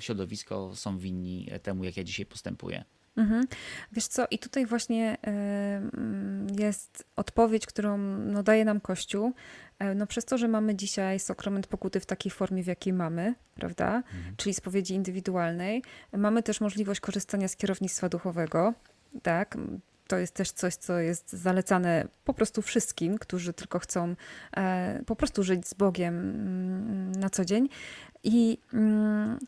[0.00, 2.84] środowisko są winni temu, jak ja dzisiaj postępuję.
[3.16, 3.44] Mhm.
[3.92, 5.16] Wiesz co, i tutaj właśnie
[6.58, 9.32] jest odpowiedź, którą no, daje nam Kościół.
[9.78, 13.34] E, no przez to, że mamy dzisiaj sakrament pokuty w takiej formie, w jakiej mamy,
[13.54, 14.36] prawda, mhm.
[14.36, 18.74] czyli spowiedzi indywidualnej, mamy też możliwość korzystania z kierownictwa duchowego,
[19.22, 19.56] tak,
[20.10, 24.14] to jest też coś, co jest zalecane po prostu wszystkim, którzy tylko chcą
[24.56, 27.68] e, po prostu żyć z Bogiem mm, na co dzień.
[28.24, 29.38] I, mm,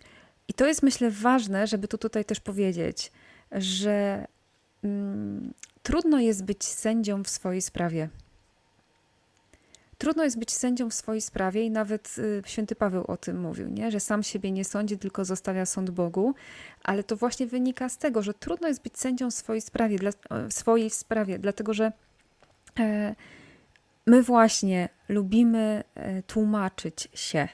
[0.48, 3.12] I to jest myślę ważne, żeby to tutaj też powiedzieć,
[3.52, 4.26] że
[4.84, 8.08] mm, trudno jest być sędzią w swojej sprawie.
[9.98, 13.68] Trudno jest być sędzią w swojej sprawie i nawet y, święty Paweł o tym mówił,
[13.68, 13.90] nie?
[13.90, 16.34] że sam siebie nie sądzi, tylko zostawia sąd Bogu,
[16.82, 20.10] ale to właśnie wynika z tego, że trudno jest być sędzią w swojej sprawie, dla,
[20.48, 21.92] w swojej sprawie dlatego że
[22.78, 23.14] e,
[24.06, 27.48] my właśnie lubimy e, tłumaczyć się,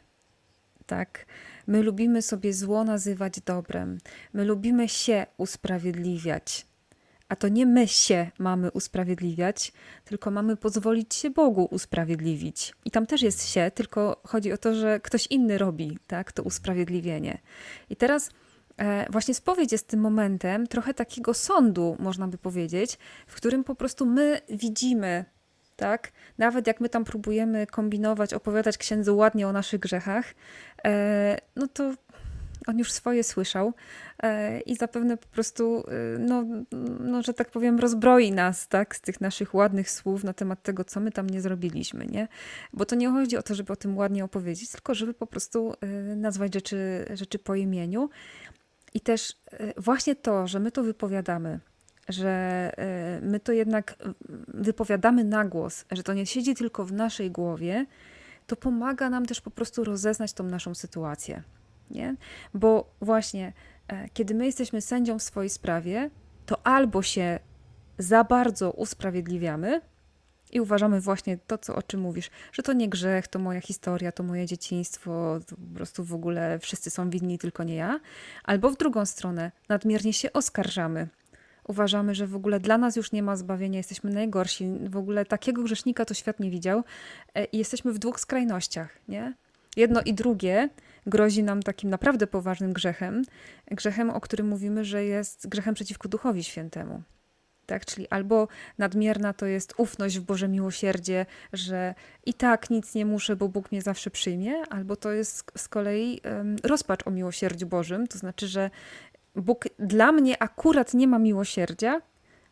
[0.86, 1.26] tak?
[1.68, 3.98] My lubimy sobie zło nazywać dobrem.
[4.32, 6.66] My lubimy się usprawiedliwiać.
[7.28, 9.72] A to nie my się mamy usprawiedliwiać,
[10.04, 12.74] tylko mamy pozwolić się Bogu usprawiedliwić.
[12.84, 16.42] I tam też jest się, tylko chodzi o to, że ktoś inny robi tak, to
[16.42, 17.38] usprawiedliwienie.
[17.90, 18.30] I teraz
[18.76, 23.74] e, właśnie spowiedź jest tym momentem trochę takiego sądu, można by powiedzieć, w którym po
[23.74, 25.24] prostu my widzimy
[25.78, 26.12] tak?
[26.38, 30.34] Nawet jak my tam próbujemy kombinować, opowiadać księdzu ładnie o naszych grzechach,
[30.84, 31.94] e, no to
[32.66, 33.72] on już swoje słyszał
[34.22, 36.44] e, i zapewne po prostu, e, no,
[37.00, 40.84] no, że tak powiem, rozbroi nas, tak, z tych naszych ładnych słów na temat tego,
[40.84, 42.28] co my tam nie zrobiliśmy, nie?
[42.72, 45.74] Bo to nie chodzi o to, żeby o tym ładnie opowiedzieć, tylko żeby po prostu
[46.16, 48.10] nazwać rzeczy, rzeczy po imieniu.
[48.94, 49.36] I też
[49.76, 51.60] właśnie to, że my to wypowiadamy,
[52.08, 52.72] że
[53.18, 53.96] y, my to jednak
[54.48, 57.86] wypowiadamy na głos, że to nie siedzi tylko w naszej głowie,
[58.46, 61.42] to pomaga nam też po prostu rozeznać tą naszą sytuację.
[61.90, 62.16] Nie?
[62.54, 63.52] Bo właśnie,
[63.88, 66.10] e, kiedy my jesteśmy sędzią w swojej sprawie,
[66.46, 67.38] to albo się
[67.98, 69.80] za bardzo usprawiedliwiamy
[70.52, 74.12] i uważamy właśnie to, co, o czym mówisz, że to nie grzech, to moja historia,
[74.12, 78.00] to moje dzieciństwo, to po prostu w ogóle wszyscy są winni, tylko nie ja,
[78.44, 81.08] albo w drugą stronę, nadmiernie się oskarżamy
[81.68, 85.62] uważamy, że w ogóle dla nas już nie ma zbawienia, jesteśmy najgorsi, w ogóle takiego
[85.62, 86.84] grzesznika to świat nie widział
[87.34, 89.34] e, i jesteśmy w dwóch skrajnościach, nie?
[89.76, 90.68] Jedno i drugie
[91.06, 93.22] grozi nam takim naprawdę poważnym grzechem,
[93.70, 97.02] grzechem, o którym mówimy, że jest grzechem przeciwko Duchowi Świętemu.
[97.68, 97.86] Tak?
[97.86, 101.94] Czyli albo nadmierna to jest ufność w Boże miłosierdzie, że
[102.26, 106.20] i tak nic nie muszę, bo Bóg mnie zawsze przyjmie, albo to jest z kolei
[106.24, 108.70] um, rozpacz o miłosierdziu Bożym, to znaczy, że
[109.36, 112.00] Bóg dla mnie akurat nie ma miłosierdzia,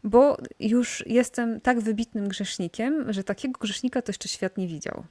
[0.04, 5.04] bo już jestem tak wybitnym grzesznikiem, że takiego grzesznika to jeszcze świat nie widział.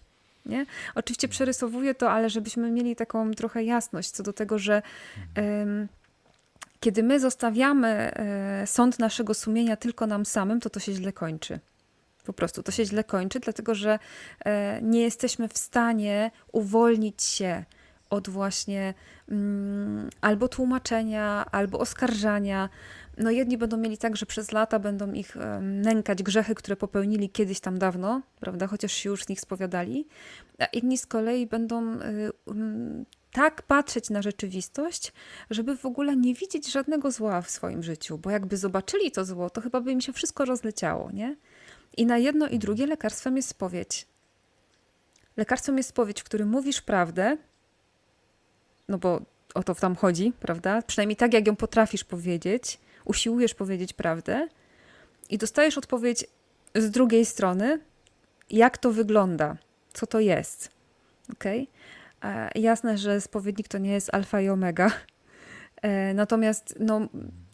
[0.45, 0.65] Nie?
[0.95, 4.81] Oczywiście przerysowuję to, ale żebyśmy mieli taką trochę jasność co do tego, że
[5.37, 5.87] um,
[6.79, 11.59] kiedy my zostawiamy e, sąd naszego sumienia tylko nam samym, to to się źle kończy.
[12.25, 13.99] Po prostu to się źle kończy, dlatego że
[14.45, 17.65] e, nie jesteśmy w stanie uwolnić się
[18.09, 18.93] od właśnie
[19.29, 22.69] mm, albo tłumaczenia, albo oskarżania.
[23.17, 27.59] No jedni będą mieli tak, że przez lata będą ich nękać grzechy, które popełnili kiedyś
[27.59, 30.07] tam dawno, prawda, chociaż się już z nich spowiadali,
[30.59, 35.13] a inni z kolei będą y, mm, tak patrzeć na rzeczywistość,
[35.49, 39.49] żeby w ogóle nie widzieć żadnego zła w swoim życiu, bo jakby zobaczyli to zło,
[39.49, 41.35] to chyba by im się wszystko rozleciało, nie?
[41.97, 44.07] I na jedno i drugie lekarstwem jest spowiedź.
[45.37, 47.37] Lekarstwem jest spowiedź, w którym mówisz prawdę,
[48.89, 49.21] no bo
[49.53, 50.81] o to tam chodzi, prawda?
[50.81, 54.47] Przynajmniej tak, jak ją potrafisz powiedzieć, usiłujesz powiedzieć prawdę
[55.29, 56.25] i dostajesz odpowiedź
[56.75, 57.79] z drugiej strony,
[58.49, 59.57] jak to wygląda,
[59.93, 60.69] co to jest.
[61.33, 61.67] Okay?
[62.55, 64.91] Jasne, że spowiednik to nie jest alfa i omega,
[65.81, 67.01] e, natomiast no,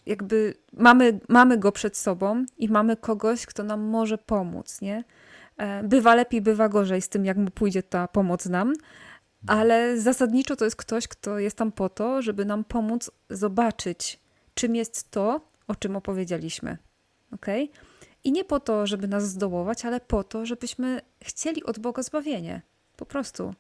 [0.06, 5.04] jakby mamy, mamy go przed sobą i mamy kogoś, kto nam może pomóc, nie?
[5.58, 8.74] E, bywa lepiej, bywa gorzej z tym, jak mu pójdzie ta pomoc nam,
[9.48, 14.20] ale zasadniczo to jest ktoś, kto jest tam po to, żeby nam pomóc zobaczyć,
[14.54, 16.78] czym jest to, o czym opowiedzieliśmy.
[17.32, 17.46] ok?
[18.24, 22.62] I nie po to, żeby nas zdołować, ale po to, żebyśmy chcieli od Boga zbawienie.
[22.98, 23.54] Po prostu.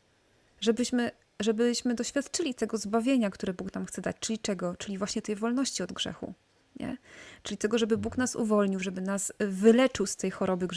[0.60, 4.15] Żebyśmy, żebyśmy doświadczyli tego zbawienia, które Bóg nam chce dać.
[4.20, 4.76] Czyli czego?
[4.78, 6.34] Czyli właśnie tej wolności od grzechu.
[6.80, 6.98] Nie?
[7.44, 10.67] Czyli tego, żeby Bóg nas uwolnił, żeby nas wyleczył z tej choroby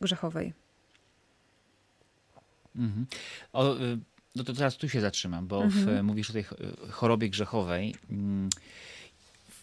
[0.00, 0.54] grzechowej.
[2.76, 3.06] Mhm.
[3.52, 3.98] O, y,
[4.36, 5.98] no to teraz tu się zatrzymam, bo mhm.
[5.98, 6.44] w, mówisz o tej
[6.90, 7.94] chorobie grzechowej.
[8.10, 8.50] Mm,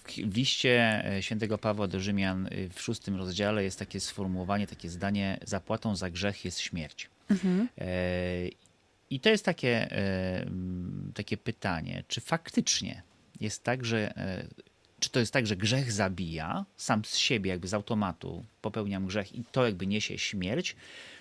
[0.07, 5.39] w liście e, świętego Pawła do Rzymian w szóstym rozdziale jest takie sformułowanie, takie zdanie:
[5.43, 7.09] Zapłatą za grzech jest śmierć.
[7.29, 7.67] Mhm.
[7.77, 7.87] E,
[9.09, 10.45] I to jest takie, e,
[11.13, 13.01] takie pytanie, czy faktycznie
[13.39, 14.13] jest tak, że
[14.99, 19.35] czy to jest tak, że grzech zabija sam z siebie, jakby z automatu popełniam grzech
[19.35, 20.75] i to jakby niesie śmierć?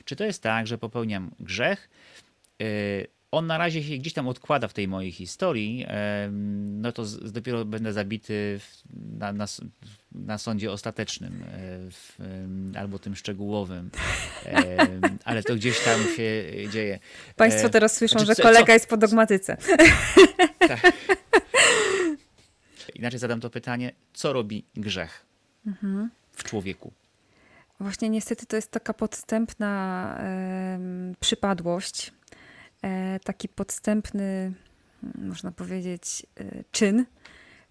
[0.04, 1.88] Czy to jest tak, że popełniam grzech,
[3.30, 5.86] on na razie się gdzieś tam odkłada w tej mojej historii,
[6.56, 8.60] no to dopiero będę zabity
[9.18, 9.46] na, na,
[10.12, 11.46] na sądzie ostatecznym e,
[11.90, 12.18] w,
[12.78, 13.90] albo tym szczegółowym,
[15.24, 16.98] ale to gdzieś tam się dzieje.
[17.36, 18.72] Państwo teraz słyszą, znaczy, że kolega co?
[18.72, 19.56] jest po dogmatyce.
[20.58, 20.92] Tak.
[22.94, 25.26] Inaczej zadam to pytanie, co robi grzech
[25.66, 26.10] mhm.
[26.32, 26.92] w człowieku?
[27.80, 30.18] Właśnie niestety to jest taka podstępna
[31.20, 32.45] przypadłość, E,
[33.24, 34.52] taki podstępny,
[35.18, 37.06] można powiedzieć, e, czyn,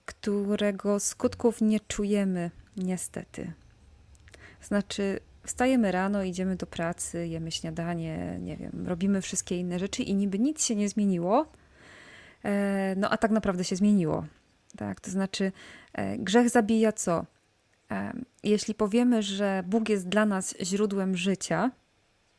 [0.05, 3.53] którego skutków nie czujemy, niestety.
[4.61, 10.15] Znaczy, wstajemy rano, idziemy do pracy, jemy śniadanie, nie wiem, robimy wszystkie inne rzeczy i
[10.15, 11.51] niby nic się nie zmieniło,
[12.43, 14.25] e, no a tak naprawdę się zmieniło.
[14.77, 15.51] Tak, to znaczy,
[16.17, 17.25] grzech zabija co?
[18.43, 21.71] Jeśli powiemy, że Bóg jest dla nas źródłem życia,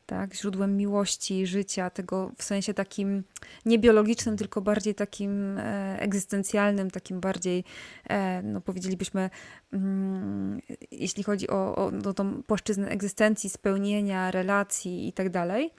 [0.07, 3.25] tak, źródłem miłości, życia, tego w sensie takim
[3.65, 7.65] nie biologicznym, tylko bardziej takim e, egzystencjalnym, takim bardziej,
[8.09, 9.31] e, no powiedzielibyśmy,
[9.73, 15.71] mm, jeśli chodzi o, o no, tą płaszczyznę egzystencji, spełnienia, relacji i tak dalej,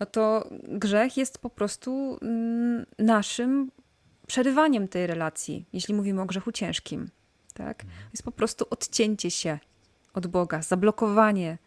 [0.00, 3.70] no to grzech jest po prostu mm, naszym
[4.26, 7.08] przerywaniem tej relacji, jeśli mówimy o grzechu ciężkim.
[7.54, 7.84] Tak?
[8.12, 9.58] Jest po prostu odcięcie się
[10.14, 11.58] od Boga, zablokowanie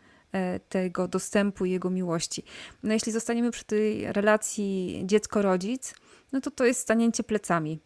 [0.70, 2.44] tego dostępu i jego miłości.
[2.84, 5.96] No jeśli zostaniemy przy tej relacji dziecko-rodzic,
[6.32, 7.80] no to to jest stanięcie plecami.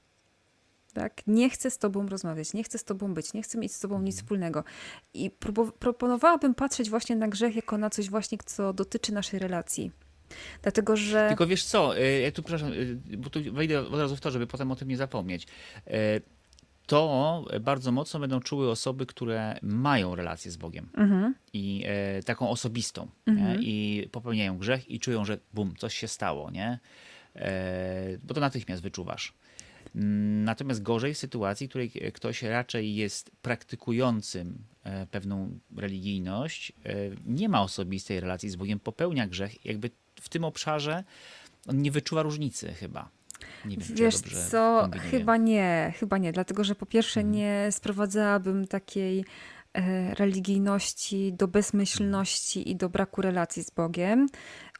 [0.94, 1.22] Tak?
[1.28, 4.02] Nie chcę z tobą rozmawiać, nie chcę z tobą być, nie chcę mieć z tobą
[4.02, 4.64] nic wspólnego.
[5.14, 5.32] I
[5.80, 9.92] proponowałabym patrzeć właśnie na grzech jako na coś właśnie, co dotyczy naszej relacji.
[10.62, 11.28] Dlatego, że.
[11.28, 12.72] Tylko wiesz co, e, ja tu przepraszam,
[13.14, 15.48] e, bo tu wejdę od razu w to, żeby potem o tym nie zapomnieć
[16.92, 21.36] to bardzo mocno będą czuły osoby, które mają relację z Bogiem mhm.
[21.54, 23.62] i e, taką osobistą mhm.
[23.62, 26.80] i popełniają grzech i czują, że bum, coś się stało, nie?
[27.36, 29.34] E, bo to natychmiast wyczuwasz.
[30.44, 37.50] Natomiast gorzej w sytuacji, w której ktoś raczej jest praktykującym e, pewną religijność, e, nie
[37.50, 41.04] ma osobistej relacji z Bogiem, popełnia grzech, jakby w tym obszarze
[41.68, 43.10] on nie wyczuwa różnicy chyba.
[43.66, 44.16] Nie wiem, Wiesz
[44.50, 47.36] co, chyba nie, chyba nie, dlatego że po pierwsze mhm.
[47.36, 49.26] nie sprowadzałabym takiej
[49.74, 54.28] e, religijności do bezmyślności i do braku relacji z Bogiem.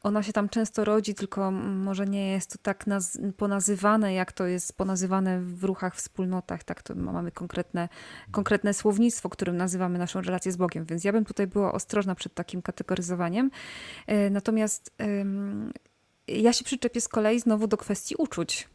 [0.02, 4.46] Ona się tam często rodzi, tylko może nie jest to tak naz- ponazywane, jak to
[4.46, 6.64] jest ponazywane w ruchach, wspólnotach.
[6.64, 7.88] Tak, to mamy konkretne,
[8.30, 12.34] konkretne słownictwo, którym nazywamy naszą relację z Bogiem, więc ja bym tutaj była ostrożna przed
[12.34, 13.50] takim kategoryzowaniem.
[14.06, 14.96] E, natomiast
[16.28, 18.68] ja się przyczepię z kolei znowu do kwestii uczuć.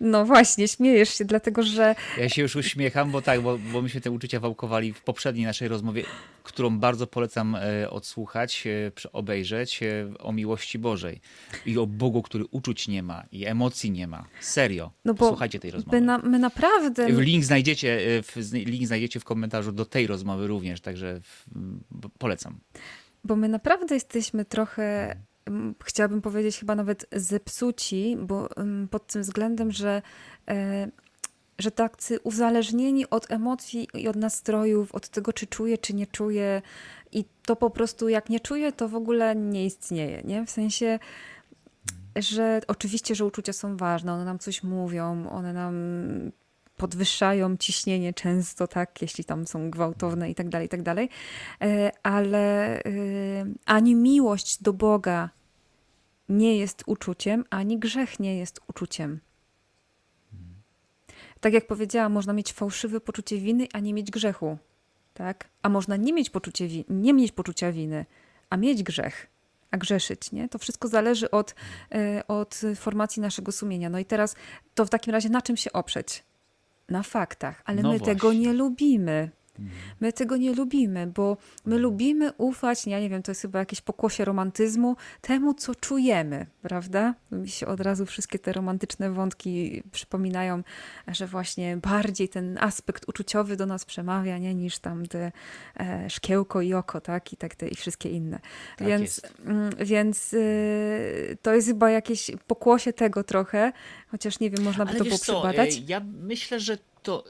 [0.00, 1.94] No właśnie, śmiejesz się, dlatego że.
[2.18, 5.68] Ja się już uśmiecham, bo tak, bo, bo myśmy te uczucia wałkowali w poprzedniej naszej
[5.68, 6.04] rozmowie,
[6.42, 11.20] którą bardzo polecam e, odsłuchać, e, obejrzeć e, o miłości Bożej
[11.66, 14.24] i o Bogu, który uczuć nie ma i emocji nie ma.
[14.40, 14.90] Serio.
[15.04, 16.00] No bo Słuchajcie tej rozmowy.
[16.00, 17.10] My, na, my naprawdę.
[17.10, 21.20] Link znajdziecie, w, link znajdziecie w komentarzu do tej rozmowy również, także
[22.18, 22.60] polecam.
[23.24, 25.16] Bo my naprawdę jesteśmy trochę
[25.84, 28.48] chciałabym powiedzieć chyba nawet zepsuci, bo
[28.90, 30.02] pod tym względem, że,
[30.48, 30.88] e,
[31.58, 36.62] że tacy uzależnieni od emocji i od nastrojów, od tego, czy czuję, czy nie czuję,
[37.12, 40.46] i to po prostu jak nie czuję, to w ogóle nie istnieje, nie?
[40.46, 40.98] W sensie,
[42.16, 45.74] że oczywiście, że uczucia są ważne, one nam coś mówią, one nam
[46.78, 51.08] podwyższają ciśnienie często, tak, jeśli tam są gwałtowne i tak dalej, i tak dalej,
[51.62, 52.82] e, ale e,
[53.66, 55.30] ani miłość do Boga
[56.28, 59.20] nie jest uczuciem, ani grzech nie jest uczuciem.
[61.40, 64.58] Tak jak powiedziałam, można mieć fałszywe poczucie winy, a nie mieć grzechu.
[65.14, 65.48] Tak?
[65.62, 68.06] A można nie mieć, poczucie wi- nie mieć poczucia winy,
[68.50, 69.26] a mieć grzech,
[69.70, 70.32] a grzeszyć.
[70.32, 70.48] Nie?
[70.48, 71.54] To wszystko zależy od,
[71.92, 73.90] e, od formacji naszego sumienia.
[73.90, 74.34] No i teraz
[74.74, 76.24] to w takim razie na czym się oprzeć?
[76.88, 78.14] Na faktach, ale no my właśnie.
[78.14, 79.30] tego nie lubimy.
[80.00, 81.36] My tego nie lubimy, bo
[81.66, 86.46] my lubimy ufać, ja nie wiem, to jest chyba jakieś pokłosie romantyzmu, temu, co czujemy,
[86.62, 87.14] prawda?
[87.32, 90.62] Mi się od razu wszystkie te romantyczne wątki przypominają,
[91.08, 95.32] że właśnie bardziej ten aspekt uczuciowy do nas przemawia, nie, niż tam te
[95.80, 97.32] e, szkiełko i oko, tak?
[97.32, 98.40] I tak te, i wszystkie inne.
[98.76, 103.72] Tak więc mm, więc y, to jest chyba jakieś pokłosie tego trochę,
[104.08, 105.76] chociaż nie wiem, można by Ale to było przebadać.
[105.76, 107.24] E, ja myślę, że to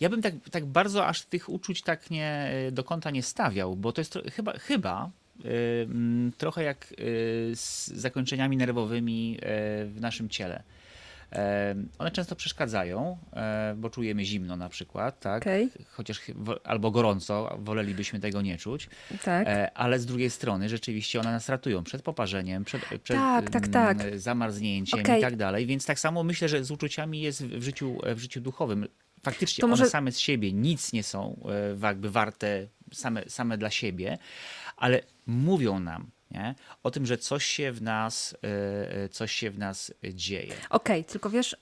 [0.00, 3.92] ja bym tak, tak bardzo aż tych uczuć tak nie do kąta nie stawiał, bo
[3.92, 5.10] to jest to, chyba, chyba
[5.44, 5.88] yy,
[6.38, 6.96] trochę jak yy,
[7.54, 9.38] z zakończeniami nerwowymi yy,
[9.86, 10.62] w naszym ciele.
[11.98, 13.18] One często przeszkadzają,
[13.76, 15.42] bo czujemy zimno na przykład, tak?
[15.42, 15.68] Okay.
[15.90, 16.20] Chociaż
[16.64, 18.88] albo gorąco, wolelibyśmy tego nie czuć.
[19.24, 19.48] Tak.
[19.74, 24.18] Ale z drugiej strony rzeczywiście one nas ratują przed poparzeniem, przed, przed tak, tak, tak.
[24.18, 25.18] zamarznięciem okay.
[25.18, 25.66] i tak dalej.
[25.66, 28.88] Więc tak samo myślę, że z uczuciami jest w życiu, w życiu duchowym
[29.22, 29.82] faktycznie to może...
[29.82, 31.40] one same z siebie nic nie są
[31.82, 34.18] e, jakby warte same, same dla siebie,
[34.76, 36.54] ale mówią nam, nie?
[36.82, 40.54] o tym, że coś się w nas, e, e, coś się w nas dzieje.
[40.70, 41.56] Okej, okay, tylko wiesz,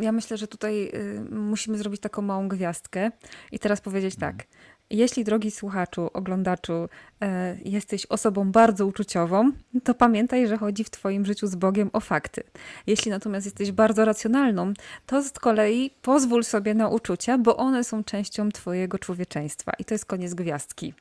[0.00, 0.92] ja myślę, że tutaj
[1.30, 3.10] musimy zrobić taką małą gwiazdkę
[3.52, 4.32] i teraz powiedzieć tak.
[4.32, 4.48] Mhm.
[4.90, 6.88] Jeśli, drogi słuchaczu, oglądaczu,
[7.22, 9.52] e, jesteś osobą bardzo uczuciową,
[9.84, 12.42] to pamiętaj, że chodzi w Twoim życiu z Bogiem o fakty.
[12.86, 14.72] Jeśli natomiast jesteś bardzo racjonalną,
[15.06, 19.72] to z kolei pozwól sobie na uczucia, bo one są częścią Twojego człowieczeństwa.
[19.78, 20.94] I to jest koniec gwiazdki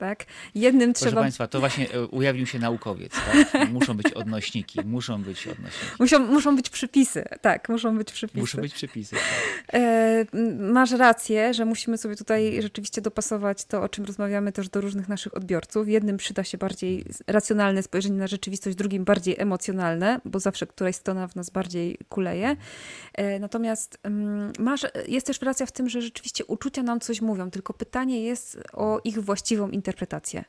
[0.00, 0.24] tak?
[0.54, 1.20] Jednym Proszę trzeba...
[1.20, 3.70] Państwa, to właśnie e, ujawnił się naukowiec, tak?
[3.72, 5.86] Muszą być odnośniki, muszą być odnośniki.
[5.98, 8.40] Muszą, muszą być przypisy, tak, muszą być przypisy.
[8.40, 9.80] Muszą być przypisy, tak.
[9.80, 10.26] E,
[10.58, 15.08] masz rację, że musimy sobie tutaj rzeczywiście dopasować to, o czym rozmawiamy też do różnych
[15.08, 15.88] naszych odbiorców.
[15.88, 21.28] Jednym przyda się bardziej racjonalne spojrzenie na rzeczywistość, drugim bardziej emocjonalne, bo zawsze któraś strona
[21.28, 22.56] w nas bardziej kuleje.
[23.14, 23.98] E, natomiast
[24.58, 28.58] masz, jest też racja w tym, że rzeczywiście uczucia nam coś mówią, tylko pytanie jest
[28.72, 30.44] o ich właściwą interpretację interpretację.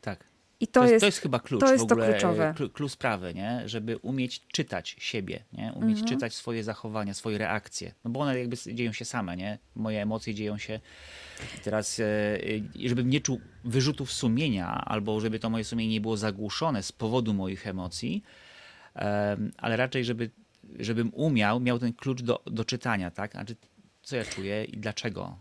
[0.00, 0.24] Tak.
[0.60, 2.54] I to, to, jest, to jest chyba klucz to jest w ogóle, to kluczowe.
[2.72, 3.62] klucz sprawy, nie?
[3.66, 5.72] żeby umieć czytać siebie, nie?
[5.72, 6.08] umieć mhm.
[6.08, 9.58] czytać swoje zachowania, swoje reakcje, no bo one jakby dzieją się same, nie?
[9.74, 10.80] moje emocje dzieją się
[11.64, 12.04] teraz, e,
[12.88, 17.34] żebym nie czuł wyrzutów sumienia, albo żeby to moje sumienie nie było zagłuszone z powodu
[17.34, 18.22] moich emocji,
[19.58, 20.30] ale raczej, żeby,
[20.78, 23.32] żebym umiał, miał ten klucz do, do czytania, tak?
[23.32, 23.56] Znaczy,
[24.02, 25.36] co ja czuję i dlaczego.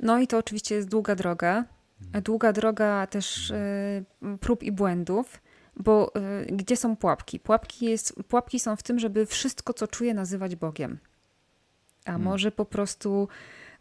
[0.00, 1.64] No i to oczywiście jest długa droga,
[2.12, 4.02] długa droga też e,
[4.40, 5.42] prób i błędów,
[5.76, 7.40] bo e, gdzie są pułapki?
[7.40, 10.98] Pułapki, jest, pułapki są w tym, żeby wszystko, co czuję, nazywać Bogiem.
[12.04, 12.22] A hmm.
[12.22, 13.28] może po prostu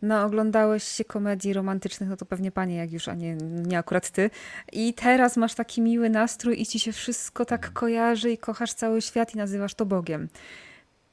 [0.01, 4.09] no, oglądałeś się komedii romantycznych, no to pewnie panie, jak już, a nie, nie akurat
[4.09, 4.29] ty.
[4.71, 7.73] I teraz masz taki miły nastrój i ci się wszystko tak hmm.
[7.73, 10.29] kojarzy i kochasz cały świat i nazywasz to Bogiem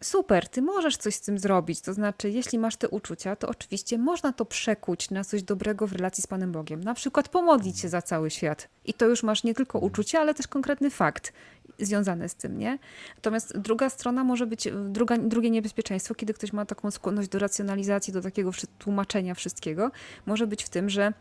[0.03, 1.80] super, ty możesz coś z tym zrobić.
[1.80, 5.92] To znaczy, jeśli masz te uczucia, to oczywiście można to przekuć na coś dobrego w
[5.92, 6.84] relacji z Panem Bogiem.
[6.84, 8.68] Na przykład pomodlić się za cały świat.
[8.84, 11.32] I to już masz nie tylko uczucie, ale też konkretny fakt
[11.78, 12.78] związany z tym, nie?
[13.16, 18.12] Natomiast druga strona może być, druga, drugie niebezpieczeństwo, kiedy ktoś ma taką skłonność do racjonalizacji,
[18.12, 19.90] do takiego tłumaczenia wszystkiego,
[20.26, 21.12] może być w tym, że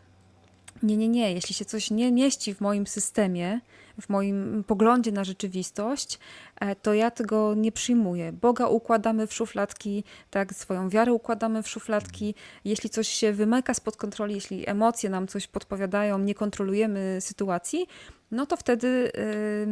[0.82, 3.60] nie, nie, nie, jeśli się coś nie mieści w moim systemie,
[4.00, 6.18] w moim poglądzie na rzeczywistość,
[6.60, 8.32] e, to ja tego nie przyjmuję.
[8.32, 12.34] Boga układamy w szufladki, tak, swoją wiarę układamy w szufladki.
[12.64, 17.86] Jeśli coś się wymyka spod kontroli, jeśli emocje nam coś podpowiadają, nie kontrolujemy sytuacji,
[18.30, 19.66] no to wtedy yy,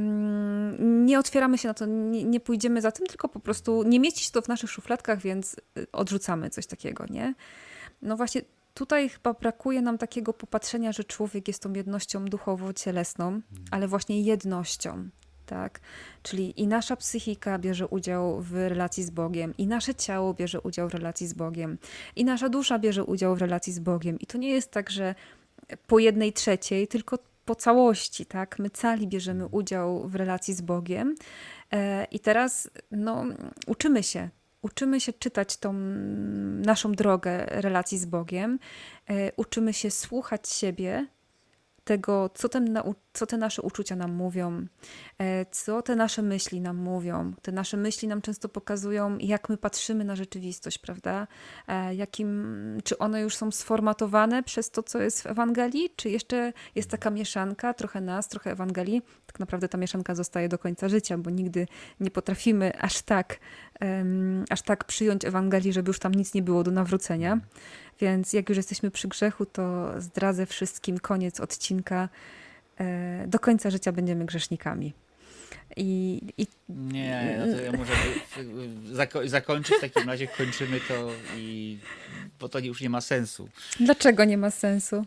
[0.79, 4.25] nie otwieramy się na to, nie, nie, pójdziemy za tym, tylko po prostu nie mieści
[4.25, 7.35] się to w naszych szufladkach, więc y, odrzucamy coś takiego, nie?
[8.03, 8.43] No właśnie
[8.79, 13.65] tutaj chyba brakuje nam takiego popatrzenia, że człowiek jest tą jednością duchowo-cielesną, mhm.
[13.71, 15.09] ale właśnie jednością.
[15.47, 15.81] Tak?
[16.23, 20.89] Czyli i nasza psychika bierze udział w relacji z Bogiem, i nasze ciało bierze udział
[20.89, 21.79] w relacji z Bogiem,
[22.17, 24.19] i nasza dusza bierze udział w relacji z Bogiem.
[24.19, 25.15] I to nie jest tak, że
[25.87, 28.59] po jednej trzeciej, tylko po całości, tak?
[28.59, 31.15] My cali bierzemy udział w relacji z Bogiem.
[31.73, 33.25] E, I teraz no,
[33.67, 34.29] uczymy się
[34.63, 35.73] uczymy się czytać tą
[36.63, 38.59] naszą drogę relacji z Bogiem,
[39.07, 41.07] e, uczymy się słuchać siebie,
[41.89, 42.79] tego, co, ten,
[43.13, 44.67] co te nasze uczucia nam mówią,
[45.19, 47.33] e, co te nasze myśli nam mówią.
[47.43, 51.27] Te nasze myśli nam często pokazują, jak my patrzymy na rzeczywistość, prawda?
[51.69, 56.53] E, jakim, czy one już są sformatowane przez to, co jest w Ewangelii, czy jeszcze
[56.75, 59.03] jest taka mieszanka, trochę nas, trochę Ewangelii.
[59.27, 61.67] Tak naprawdę ta mieszanka zostaje do końca życia, bo nigdy
[62.01, 63.39] nie potrafimy aż tak,
[64.51, 67.41] aż tak przyjąć Ewangelii, żeby już tam nic nie było do nawrócenia.
[68.01, 72.09] Więc jak już jesteśmy przy grzechu, to zdradzę wszystkim koniec odcinka.
[72.81, 74.93] E, do końca życia będziemy grzesznikami.
[75.77, 76.47] I, i...
[76.69, 77.93] Nie, no to ja muszę
[78.93, 81.79] zako zakończyć w takim razie, kończymy to i
[82.41, 83.49] bo to już nie ma sensu.
[83.81, 85.05] Dlaczego nie ma sensu?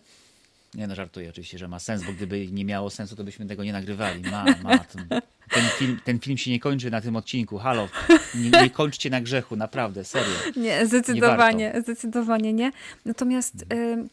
[0.73, 3.63] Nie no, żartuję oczywiście, że ma sens, bo gdyby nie miało sensu, to byśmy tego
[3.63, 4.21] nie nagrywali.
[4.21, 4.77] Ma, ma.
[4.77, 5.07] Ten,
[5.53, 7.57] ten, film, ten film się nie kończy na tym odcinku.
[7.57, 7.89] Halo,
[8.35, 10.33] nie, nie kończcie na grzechu, naprawdę, serio.
[10.55, 12.71] Nie, zdecydowanie, nie zdecydowanie nie.
[13.05, 14.07] Natomiast y,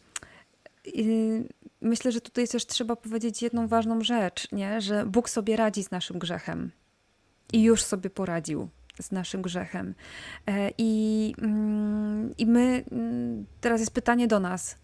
[0.87, 1.43] y,
[1.81, 4.81] myślę, że tutaj też trzeba powiedzieć jedną ważną rzecz, nie?
[4.81, 6.71] że Bóg sobie radzi z naszym grzechem.
[7.53, 8.69] I już sobie poradził
[9.01, 9.95] z naszym grzechem.
[10.47, 14.75] E, I, mm, I my, mm, teraz jest pytanie do nas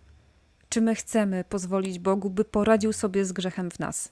[0.75, 4.11] czy my chcemy pozwolić Bogu, by poradził sobie z grzechem w nas?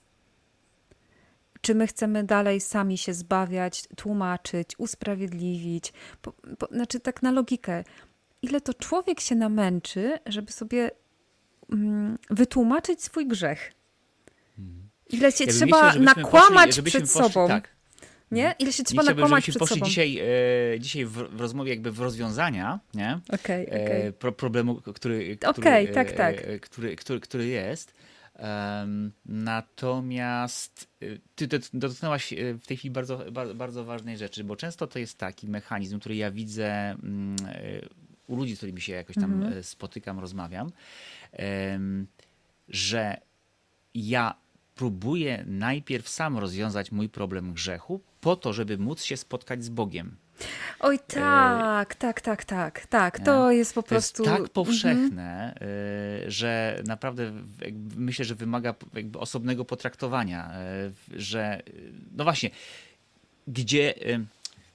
[1.63, 5.93] Czy my chcemy dalej sami się zbawiać, tłumaczyć, usprawiedliwić?
[6.21, 7.83] Po, po, znaczy, tak na logikę,
[8.41, 10.91] ile to człowiek się namęczy, żeby sobie
[11.71, 13.71] mm, wytłumaczyć swój grzech?
[14.55, 14.89] Hmm.
[15.09, 17.47] Ile się ja trzeba myślał, nakłamać poszli, przed poszli, sobą?
[17.47, 17.69] Tak,
[18.31, 18.55] nie?
[18.59, 19.85] Ile się trzeba nakłamać przed poszli sobą?
[19.85, 20.19] dzisiaj,
[20.75, 23.19] e, dzisiaj w, w, rozmowie jakby w rozwiązania, nie?
[23.27, 23.79] Okay, okay.
[23.79, 26.61] E, pro, problemu, który, który, okay, tak, e, tak.
[26.61, 27.92] który, który, który jest.
[29.25, 31.05] Natomiast e,
[31.35, 35.17] ty dotknęłaś e, w tej chwili bardzo, bardzo, bardzo ważnej rzeczy, bo często to jest
[35.17, 37.35] taki mechanizm, który ja widzę mm,
[38.27, 39.63] u ludzi, z którymi się jakoś tam mm -hmm.
[39.63, 40.71] spotykam, rozmawiam,
[42.69, 43.17] że
[43.93, 44.42] ja
[44.75, 50.15] próbuję najpierw sam rozwiązać mój problem grzechu, po to, żeby móc się spotkać z Bogiem.
[50.79, 51.95] Oj, tak, e...
[51.95, 53.19] tak, tak, tak, tak.
[53.19, 54.23] To jest po prostu.
[54.23, 56.31] To jest tak powszechne, mhm.
[56.31, 57.31] że naprawdę
[57.95, 58.75] myślę, że wymaga
[59.17, 61.61] osobnego potraktowania, e, że
[62.11, 62.49] no właśnie,
[63.47, 63.93] gdzie.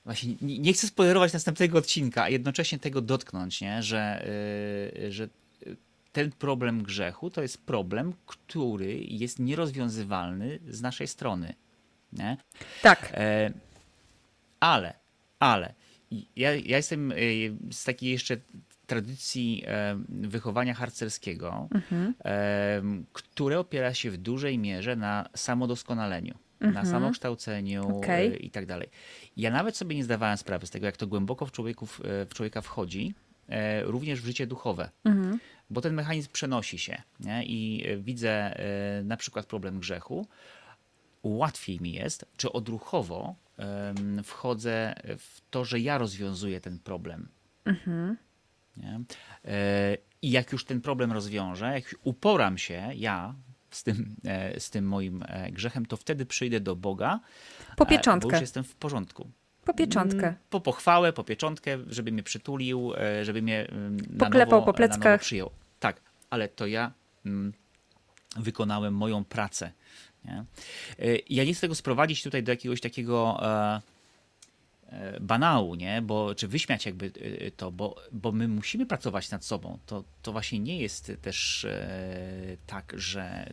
[0.05, 3.83] Właśnie nie chcę spoilerować następnego odcinka, a jednocześnie tego dotknąć, nie?
[3.83, 4.27] Że,
[5.09, 5.29] że
[6.19, 11.55] ten problem grzechu to jest problem, który jest nierozwiązywalny z naszej strony.
[12.13, 12.37] Nie?
[12.83, 13.13] Tak.
[13.15, 13.53] E,
[14.61, 14.95] ale,
[15.39, 15.75] ale
[16.37, 17.15] ja, ja jestem e,
[17.73, 18.37] z takiej jeszcze
[18.87, 22.15] tradycji e, wychowania harcerskiego, mhm.
[22.25, 26.85] e, które opiera się w dużej mierze na samodoskonaleniu, mhm.
[26.85, 28.27] na samokształceniu okay.
[28.27, 28.89] i tak dalej.
[29.37, 32.61] Ja nawet sobie nie zdawałem sprawy z tego, jak to głęboko w, człowieków, w człowieka
[32.61, 33.15] wchodzi,
[33.83, 34.91] również w życie duchowe.
[35.05, 35.39] Mhm
[35.71, 37.45] bo ten mechanizm przenosi się nie?
[37.45, 38.61] i widzę
[39.05, 40.27] na przykład problem grzechu,
[41.23, 43.37] łatwiej mi jest, czy odruchowo
[44.25, 47.29] wchodzę w to, że ja rozwiązuję ten problem.
[47.65, 48.17] Mhm.
[49.45, 53.35] E, I jak już ten problem rozwiążę, jak uporam się ja
[53.71, 57.21] z tym, e, z tym moim e, grzechem, to wtedy przyjdę do Boga.
[57.77, 58.29] Po pieczątkę.
[58.29, 59.31] Bo już jestem w porządku.
[59.69, 60.27] Po pieczątkę.
[60.27, 62.93] Mm, po pochwałę, po pieczątkę, żeby mnie przytulił,
[63.23, 63.69] żeby mnie
[64.11, 65.21] na Poklepał nowo, po pleckach.
[65.21, 65.51] przyjął.
[65.81, 66.01] Tak,
[66.31, 66.93] ale to ja
[67.27, 67.53] mm,
[68.37, 69.73] wykonałem moją pracę
[70.25, 70.45] nie?
[70.99, 73.81] E, ja nie chcę tego sprowadzić tutaj do jakiegoś takiego e,
[74.87, 76.03] e, banału, nie?
[76.03, 77.13] Bo, czy wyśmiać jakby
[77.57, 79.79] to, bo, bo my musimy pracować nad sobą.
[79.87, 81.67] To, to właśnie nie jest też
[82.67, 83.53] tak, że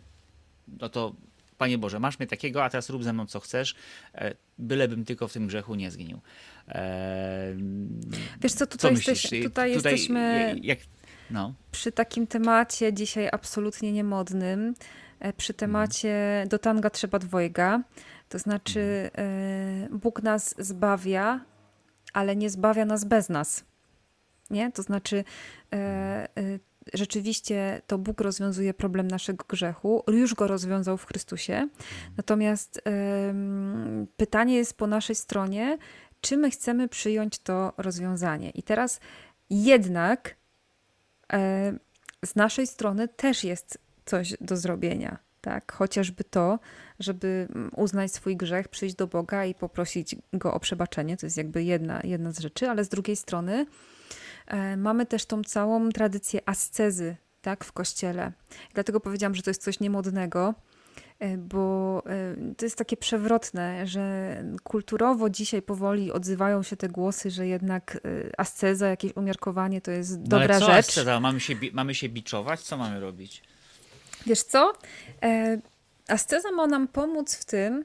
[0.67, 1.15] no to
[1.57, 3.75] Panie Boże, masz mnie takiego, a teraz rób ze mną co chcesz,
[4.57, 6.19] bylebym tylko w tym grzechu nie zgnił.
[8.41, 10.55] Wiesz co, tutaj, co jesteś, tutaj, tutaj jesteśmy...
[10.61, 10.79] Jak,
[11.31, 11.53] no.
[11.71, 14.73] przy takim temacie dzisiaj absolutnie niemodnym,
[15.19, 17.83] e, przy temacie do tanga trzeba dwojga,
[18.29, 19.99] to znaczy mhm.
[19.99, 21.45] Bóg nas zbawia,
[22.13, 23.63] ale nie zbawia nas bez nas.
[24.49, 24.71] Nie?
[24.71, 25.23] To znaczy
[26.93, 31.69] rzeczywiście to Bóg rozwiązuje problem naszego grzechu, już go rozwiązał w Chrystusie.
[32.17, 32.81] Natomiast
[34.17, 35.77] pytanie jest po naszej stronie,
[36.21, 38.49] czy my chcemy przyjąć to rozwiązanie.
[38.49, 38.99] I teraz
[39.49, 40.35] jednak
[42.25, 45.17] z naszej strony też jest coś do zrobienia.
[45.41, 45.71] Tak?
[45.71, 46.59] Chociażby to,
[46.99, 51.17] żeby uznać swój grzech, przyjść do Boga i poprosić Go o przebaczenie.
[51.17, 53.65] To jest jakby jedna, jedna z rzeczy, ale z drugiej strony
[54.77, 58.31] mamy też tą całą tradycję ascezy tak, w kościele.
[58.73, 60.53] Dlatego powiedziałam, że to jest coś niemodnego,
[61.19, 67.31] e, bo e, to jest takie przewrotne, że kulturowo dzisiaj powoli odzywają się te głosy,
[67.31, 67.99] że jednak
[68.37, 70.89] asceza, jakieś umiarkowanie to jest no dobra co rzecz.
[70.89, 71.19] Asceza?
[71.19, 72.61] Mamy się, mamy się biczować?
[72.61, 73.43] Co mamy robić?
[74.25, 74.73] Wiesz co?
[76.07, 77.83] Asceza ma nam pomóc w tym,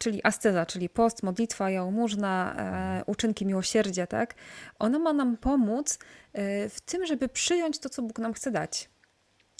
[0.00, 4.34] czyli asceza, czyli post, modlitwa, jałmużna, e, uczynki miłosierdzia, tak?
[4.78, 5.98] Ona ma nam pomóc
[6.32, 8.90] e, w tym, żeby przyjąć to, co Bóg nam chce dać.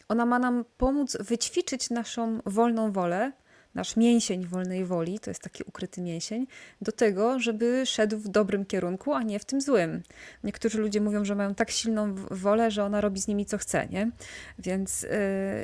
[0.09, 3.33] Ona ma nam pomóc wyćwiczyć naszą wolną wolę,
[3.75, 6.47] nasz mięsień wolnej woli, to jest taki ukryty mięsień,
[6.81, 10.03] do tego, żeby szedł w dobrym kierunku, a nie w tym złym.
[10.45, 13.89] Niektórzy ludzie mówią, że mają tak silną wolę, że ona robi z nimi co chce,
[13.89, 14.11] nie?
[14.59, 15.09] Więc yy,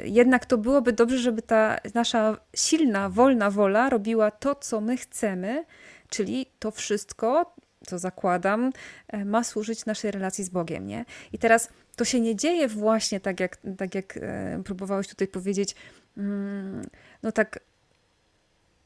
[0.05, 5.65] jednak to byłoby dobrze, żeby ta nasza silna, wolna wola robiła to, co my chcemy,
[6.09, 7.55] czyli to wszystko,
[7.87, 8.73] co zakładam,
[9.09, 11.05] e, ma służyć naszej relacji z Bogiem, nie?
[11.33, 15.75] I teraz to się nie dzieje właśnie tak, jak, tak jak e, próbowałeś tutaj powiedzieć,
[16.17, 16.83] mm,
[17.23, 17.61] no tak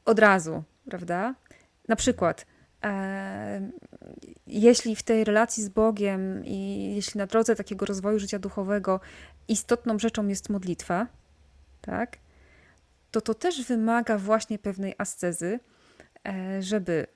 [0.04, 1.34] od razu, prawda?
[1.88, 2.46] Na przykład,
[2.84, 3.70] e,
[4.46, 9.00] jeśli w tej relacji z Bogiem i jeśli na drodze takiego rozwoju życia duchowego
[9.48, 11.06] istotną rzeczą jest modlitwa,
[11.80, 12.18] tak?
[13.10, 15.60] To to też wymaga właśnie pewnej ascezy,
[16.28, 17.06] e, żeby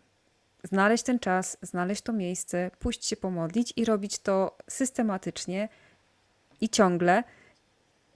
[0.65, 5.69] znaleźć ten czas, znaleźć to miejsce, pójść się pomodlić i robić to systematycznie
[6.61, 7.25] i ciągle,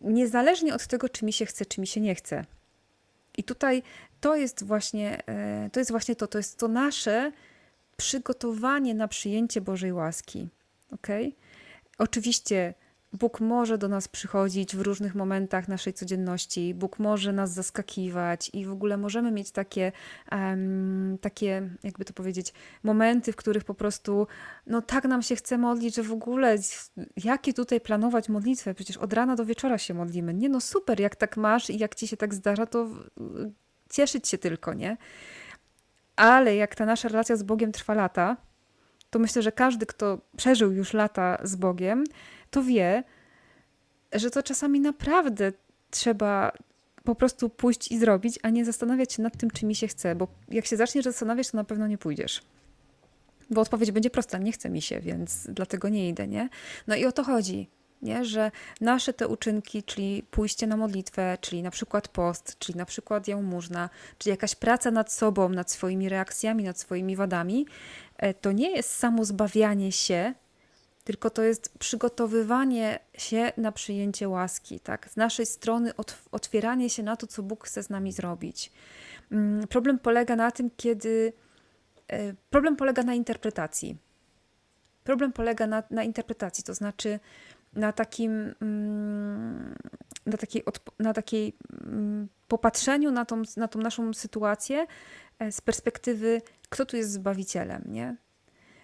[0.01, 2.45] niezależnie od tego, czy mi się chce, czy mi się nie chce.
[3.39, 3.83] I tutaj
[4.21, 7.33] to jest właśnie e, to, jest właśnie to, to jest to nasze
[7.97, 10.49] przygotowanie na przyjęcie Bożej łaski.
[10.91, 11.33] Okay?
[11.99, 12.75] Oczywiście
[13.13, 18.65] Bóg może do nas przychodzić w różnych momentach naszej codzienności, Bóg może nas zaskakiwać i
[18.65, 19.93] w ogóle możemy mieć takie,
[20.33, 22.53] um, takie, jakby to powiedzieć,
[22.83, 24.27] momenty, w których po prostu,
[24.67, 26.57] no tak nam się chce modlić, że w ogóle,
[27.25, 28.75] jakie tutaj planować modlitwę?
[28.75, 30.35] Przecież od rana do wieczora się modlimy.
[30.35, 32.89] Nie no super, jak tak masz i jak ci się tak zdarza, to
[33.91, 34.97] cieszyć się tylko, nie?
[36.17, 38.37] Ale jak ta nasza relacja z Bogiem trwa lata,
[39.11, 42.05] to myślę, że każdy, kto przeżył już lata z Bogiem,
[42.51, 43.05] to wie,
[44.13, 45.53] że to czasami naprawdę
[45.91, 46.53] trzeba
[47.05, 50.15] po prostu pójść i zrobić, a nie zastanawiać się nad tym, czy mi się chce,
[50.15, 52.43] bo jak się zaczniesz zastanawiać, to na pewno nie pójdziesz.
[53.51, 56.49] Bo odpowiedź będzie prosta, nie chce mi się, więc dlatego nie idę, nie?
[56.87, 57.69] No i o to chodzi
[58.03, 58.25] nie?
[58.25, 63.29] że nasze te uczynki, czyli pójście na modlitwę, czyli na przykład post, czyli na przykład
[63.29, 67.67] jałmużna, czyli jakaś praca nad sobą, nad swoimi reakcjami, nad swoimi wadami,
[68.17, 70.35] e, to nie jest samo zbawianie się,
[71.09, 75.11] tylko to jest przygotowywanie się na przyjęcie łaski, tak?
[75.11, 75.93] Z naszej strony
[76.33, 78.73] otwieranie się na to, co Bóg chce z nami zrobić.
[79.33, 81.33] Mm, problem polega na tym, kiedy.
[82.09, 83.97] E, problem polega na interpretacji.
[85.05, 87.21] Problem polega na, na interpretacji, to znaczy,
[87.73, 89.75] na takim, mm,
[90.27, 90.63] na takiej,
[90.99, 94.87] na takiej mm, popatrzeniu na tą, na tą naszą sytuację
[95.39, 98.17] e, z perspektywy, kto tu jest zbawicielem, nie?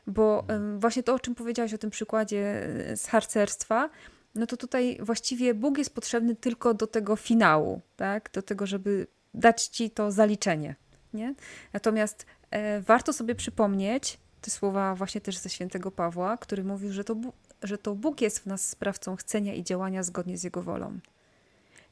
[0.07, 0.47] Bo
[0.79, 3.91] właśnie to, o czym powiedziałaś o tym przykładzie e, z harcerstwa,
[4.35, 8.31] no to tutaj właściwie Bóg jest potrzebny tylko do tego finału, tak?
[8.33, 10.75] Do tego, żeby dać ci to zaliczenie,
[11.15, 11.35] nie?
[11.73, 17.05] Natomiast e, warto sobie przypomnieć te słowa właśnie też ze świętego Pawła, który mówił, że
[17.05, 17.17] to
[17.63, 20.99] że to Bóg jest w nas sprawcą chcenia i działania zgodnie z Jego wolą.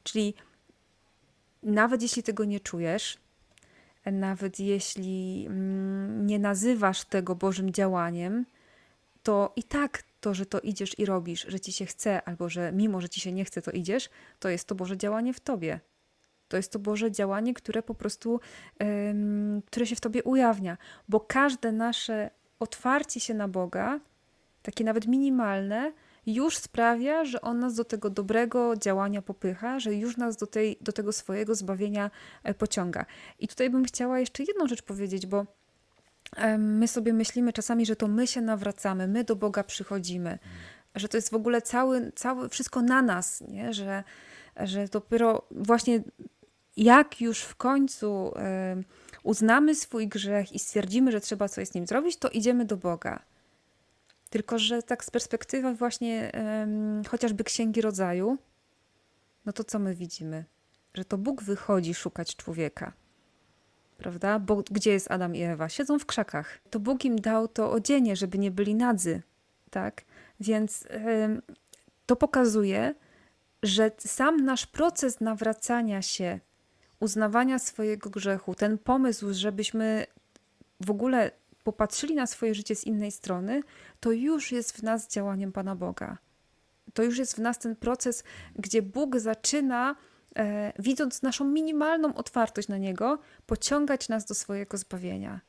[0.03, 0.33] Czyli
[1.63, 3.17] nawet jeśli tego nie czujesz,
[4.11, 8.45] nawet jeśli mm, nie nazywasz tego Bożym działaniem,
[9.23, 12.71] to i tak to, że to idziesz i robisz, że ci się chce, albo że
[12.71, 15.79] mimo, że ci się nie chce, to idziesz, to jest to Boże działanie w tobie.
[16.47, 18.39] To jest to Boże działanie, które po prostu,
[19.65, 20.77] które się w tobie ujawnia,
[21.09, 22.29] bo każde nasze
[22.59, 23.99] otwarcie się na Boga
[24.61, 25.93] takie nawet minimalne,
[26.25, 30.77] już sprawia, że on nas do tego dobrego działania popycha, że już nas do, tej,
[30.81, 32.11] do tego swojego zbawienia
[32.43, 33.05] e, pociąga.
[33.39, 35.45] I tutaj bym chciała jeszcze jedną rzecz powiedzieć, bo
[36.57, 40.39] my sobie myślimy czasami, że to my się nawracamy, my do Boga przychodzimy.
[40.95, 43.73] że to jest w ogóle cały, cały wszystko na nas, nie?
[43.73, 44.03] Że,
[44.59, 46.03] że dopiero właśnie
[46.77, 48.33] jak już w końcu
[49.23, 53.23] uznamy swój grzech i stwierdzimy, że trzeba coś z nim zrobić, to idziemy do Boga.
[54.33, 56.31] Tylko, że tak z perspektywy właśnie
[57.07, 58.37] chociażby Księgi Rodzaju,
[59.45, 60.45] no to co my widzimy?
[60.93, 62.93] Że to Bóg wychodzi szukać człowieka.
[63.97, 64.39] Prawda?
[64.39, 65.69] Bo gdzie jest Adam i Ewa?
[65.69, 66.59] Siedzą w krzakach.
[66.69, 69.21] To Bóg im dał to odzienie, żeby nie byli nadzy.
[69.69, 70.01] Tak?
[70.39, 70.87] Więc
[72.05, 72.95] to pokazuje,
[73.63, 76.39] że sam nasz proces nawracania się
[76.99, 80.05] uznawania swojego grzechu, ten pomysł, żebyśmy
[80.79, 81.31] w ogóle
[81.63, 83.61] popatrzyli na swoje życie z innej strony,
[83.99, 86.17] to już jest w nas działaniem Pana Boga.
[86.93, 88.23] To już jest w nas ten proces,
[88.55, 89.95] gdzie Bóg zaczyna,
[90.35, 95.41] e, widząc naszą minimalną otwartość na Niego, pociągać nas do swojego zbawienia.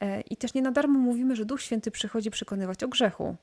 [0.00, 3.36] E, I też nie na darmo mówimy, że Duch Święty przychodzi przekonywać o grzechu.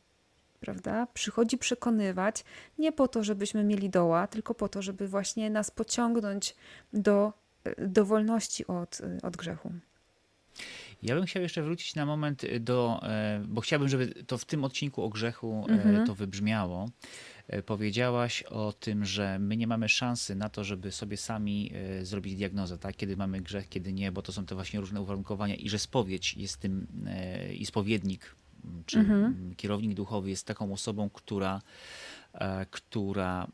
[0.59, 1.07] Prawda?
[1.13, 2.43] Przychodzi przekonywać
[2.77, 6.55] nie po to, żebyśmy mieli doła, tylko po to, żeby właśnie nas pociągnąć
[6.93, 7.33] do
[7.77, 9.71] do wolności od, od grzechu.
[11.03, 14.63] Ja bym chciał jeszcze wrócić na moment do, e, bo chciałbym, żeby to w tym
[14.63, 16.07] odcinku o grzechu e, mhm.
[16.07, 16.89] to wybrzmiało.
[17.47, 21.71] E, powiedziałaś o tym, że my nie mamy szansy na to, żeby sobie sami
[22.01, 22.95] zrobić diagnozę, tak?
[22.95, 26.37] kiedy mamy grzech, kiedy nie, bo to są te właśnie różne uwarunkowania i że spowiedź
[26.37, 26.87] jest tym,
[27.57, 28.35] i spowiednik,
[28.85, 29.55] czy mhm.
[29.57, 31.61] kierownik duchowy jest taką osobą, która,
[32.71, 33.47] która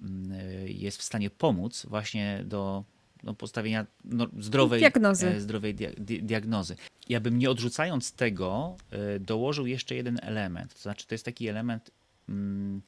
[0.65, 2.83] jest w stanie pomóc właśnie do
[3.25, 5.27] no, postawienia no, zdrowej diagnozy.
[5.27, 5.89] E, zdrowej dia
[6.21, 6.75] diagnozy.
[7.09, 10.73] Ja bym nie odrzucając tego, e, dołożył jeszcze jeden element.
[10.73, 11.91] To znaczy, to jest taki element
[12.29, 12.81] mm,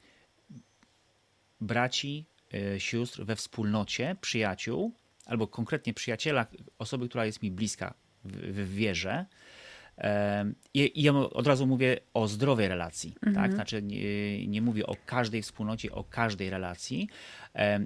[1.61, 4.93] braci, e, sióstr we wspólnocie, przyjaciół,
[5.25, 6.45] albo konkretnie przyjaciela,
[6.79, 7.93] osoby, która jest mi bliska
[8.25, 9.25] w, w wierze,
[10.73, 13.27] i, ja od razu mówię o zdrowej relacji, tak?
[13.27, 13.45] mhm.
[13.45, 13.55] tak?
[13.55, 17.07] Znaczy nie, nie, mówię o każdej wspólnocie, o każdej relacji,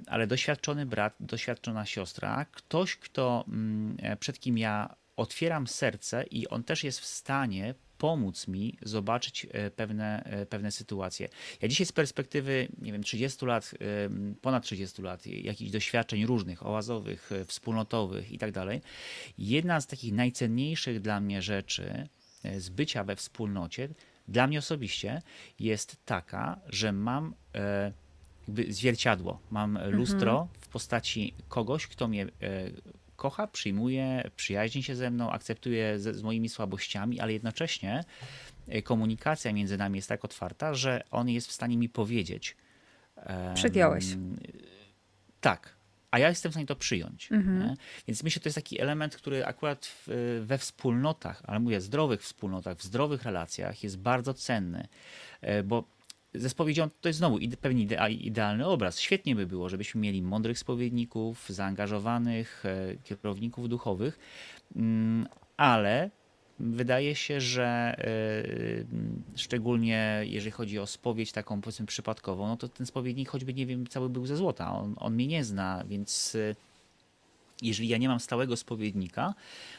[0.06, 6.48] ale doświadczony brat, doświadczona siostra, ktoś, kto, mm, e, przed kim ja otwieram serce i
[6.48, 11.28] on też jest w stanie pomóc mi zobaczyć e, pewne, e, pewne sytuacje.
[11.60, 13.74] Ja dzisiaj z perspektywy, nie wiem, 30 lat,
[14.40, 18.80] ponad 30 lat, jakichś doświadczeń różnych, oazowych, e, wspólnotowych i tak dalej,
[19.38, 22.08] jedna z takich najcenniejszych dla mnie rzeczy
[22.58, 23.88] z bycia we wspólnocie,
[24.28, 25.22] dla mnie osobiście,
[25.58, 27.34] jest taka, że mam
[28.48, 30.48] jakby zwierciadło, mam lustro mhm.
[30.60, 32.26] w postaci kogoś, kto mnie
[33.22, 38.04] kocha, przyjmuje, przyjaźni się ze mną, akceptuje z, z moimi słabościami, ale jednocześnie
[38.68, 42.56] e, komunikacja między nami jest tak otwarta, że on jest w stanie mi powiedzieć.
[43.54, 44.10] Przegiąłeś.
[44.10, 44.36] Um,
[45.40, 45.76] tak,
[46.10, 47.32] a ja jestem w stanie to przyjąć.
[47.32, 47.76] Mhm.
[48.06, 52.22] Więc myślę, że to jest taki element, który akurat w, we wspólnotach, ale mówię, zdrowych
[52.22, 54.88] wspólnotach, w zdrowych relacjach jest bardzo cenny,
[55.40, 55.84] e, bo
[56.34, 59.00] ze spowiedzią to jest znowu pewnie idealny obraz.
[59.00, 64.18] Świetnie by było, żebyśmy mieli mądrych spowiedników, zaangażowanych e, kierowników duchowych,
[64.76, 65.26] mm,
[65.56, 66.10] ale
[66.60, 68.04] wydaje się, że e,
[69.36, 73.86] szczególnie jeżeli chodzi o spowiedź taką powiedzmy przypadkową, no to ten spowiednik choćby nie wiem,
[73.86, 76.54] cały był ze złota, on, on mnie nie zna, więc e,
[77.62, 79.34] jeżeli ja nie mam stałego spowiednika,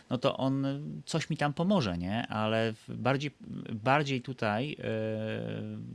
[0.09, 0.67] no to on
[1.05, 2.27] coś mi tam pomoże, nie?
[2.27, 3.31] Ale bardziej,
[3.71, 4.77] bardziej tutaj yy,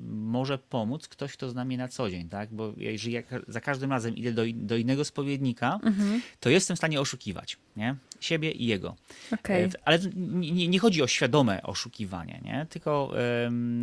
[0.09, 2.49] może pomóc ktoś, kto zna mnie na co dzień, tak?
[2.53, 6.23] Bo jeżeli ja za każdym razem idę do, do innego spowiednika, mhm.
[6.41, 7.97] to jestem w stanie oszukiwać, nie?
[8.21, 8.97] Siebie i jego.
[9.33, 9.61] Okay.
[9.61, 12.67] Yy, ale nie, nie, chodzi o świadome oszukiwanie, nie?
[12.71, 13.13] Tylko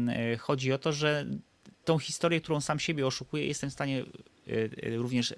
[0.07, 1.25] yy, chodzi o to, że
[1.85, 4.03] tą historię, którą sam siebie oszukuję, jestem w stanie
[4.95, 5.33] również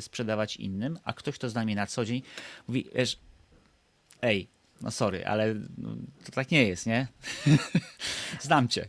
[0.00, 2.22] sprzedawać innym, a ktoś, kto zna mnie na co dzień,
[2.68, 3.18] mówi, wiesz,
[4.22, 4.48] ej,
[4.80, 7.06] no sorry, ale no, to tak nie jest, nie?
[8.40, 8.88] Znam cię.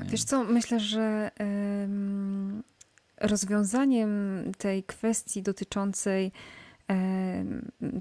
[0.00, 1.30] Wiesz co, myślę, że
[3.20, 6.32] rozwiązaniem tej kwestii dotyczącej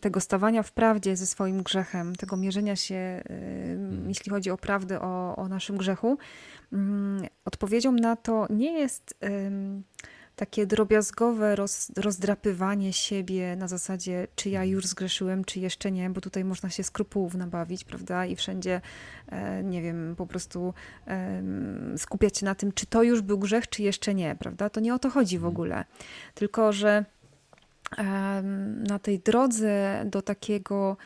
[0.02, 4.08] tego stawania w prawdzie ze swoim grzechem, tego mierzenia się, hmm.
[4.08, 6.18] jeśli chodzi o prawdę o, o naszym grzechu,
[6.74, 9.16] mm, odpowiedzią na to nie jest
[10.36, 16.22] takie drobiazgowe roz, rozdrapywanie siebie na zasadzie, czy ja już zgrzeszyłem, czy jeszcze nie, bo
[16.22, 18.26] tutaj można się skrupułów nabawić, prawda?
[18.26, 18.82] I wszędzie,
[19.28, 20.74] e, nie wiem, po prostu
[21.98, 24.70] skupiać się na tym, czy to już był grzech, czy jeszcze nie, prawda?
[24.70, 25.54] To nie o to chodzi w mhm.
[25.54, 25.86] ogóle.
[26.34, 27.06] Tylko, że
[28.84, 30.98] na tej drodze do takiego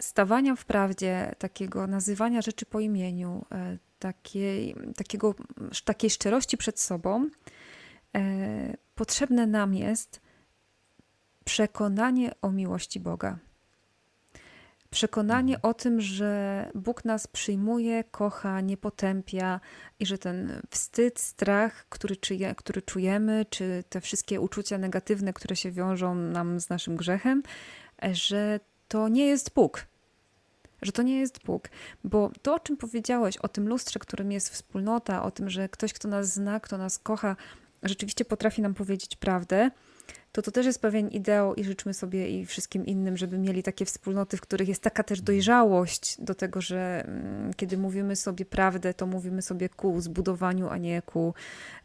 [0.00, 5.34] stawania w prawdzie, takiego nazywania rzeczy po imieniu, e, takiej, takiego,
[5.84, 7.28] takiej szczerości przed sobą,
[8.14, 10.20] E, potrzebne nam jest
[11.44, 13.38] przekonanie o miłości Boga.
[14.94, 19.60] Przekonanie o tym, że Bóg nas przyjmuje, kocha, nie potępia
[20.00, 25.56] i że ten wstyd, strach, który, czuje, który czujemy, czy te wszystkie uczucia negatywne, które
[25.56, 27.42] się wiążą nam z naszym grzechem,
[28.12, 29.86] że to nie jest Bóg.
[30.82, 31.68] Że to nie jest Bóg.
[32.04, 35.92] Bo to, o czym powiedziałeś, o tym lustrze, którym jest wspólnota, o tym, że ktoś,
[35.92, 37.36] kto nas zna, kto nas kocha,
[37.82, 39.70] rzeczywiście potrafi nam powiedzieć prawdę,
[40.32, 43.84] to to też jest pewien ideał i życzmy sobie i wszystkim innym, żeby mieli takie
[43.84, 48.94] wspólnoty, w których jest taka też dojrzałość do tego, że mm, kiedy mówimy sobie prawdę,
[48.94, 51.34] to mówimy sobie ku zbudowaniu, a nie ku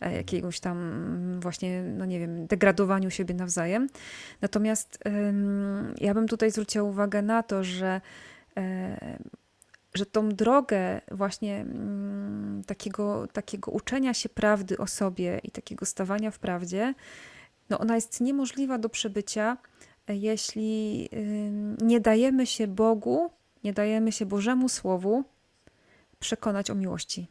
[0.01, 3.89] e, jakiegoś tam mm, właśnie, no nie wiem, degradowaniu siebie nawzajem.
[4.41, 4.99] Natomiast
[6.01, 8.01] ja bym tutaj zwróciła uwagę na to, że
[8.57, 9.19] e,
[9.93, 16.31] że tą drogę właśnie mm, takiego, takiego uczenia się prawdy o sobie i takiego stawania
[16.31, 16.93] w prawdzie,
[17.69, 19.57] no ona jest niemożliwa do przebycia,
[20.07, 21.09] e, jeśli
[21.81, 23.31] nie dajemy się Bogu,
[23.63, 25.23] nie dajemy się Bożemu Słowu
[26.19, 27.27] przekonać o miłości.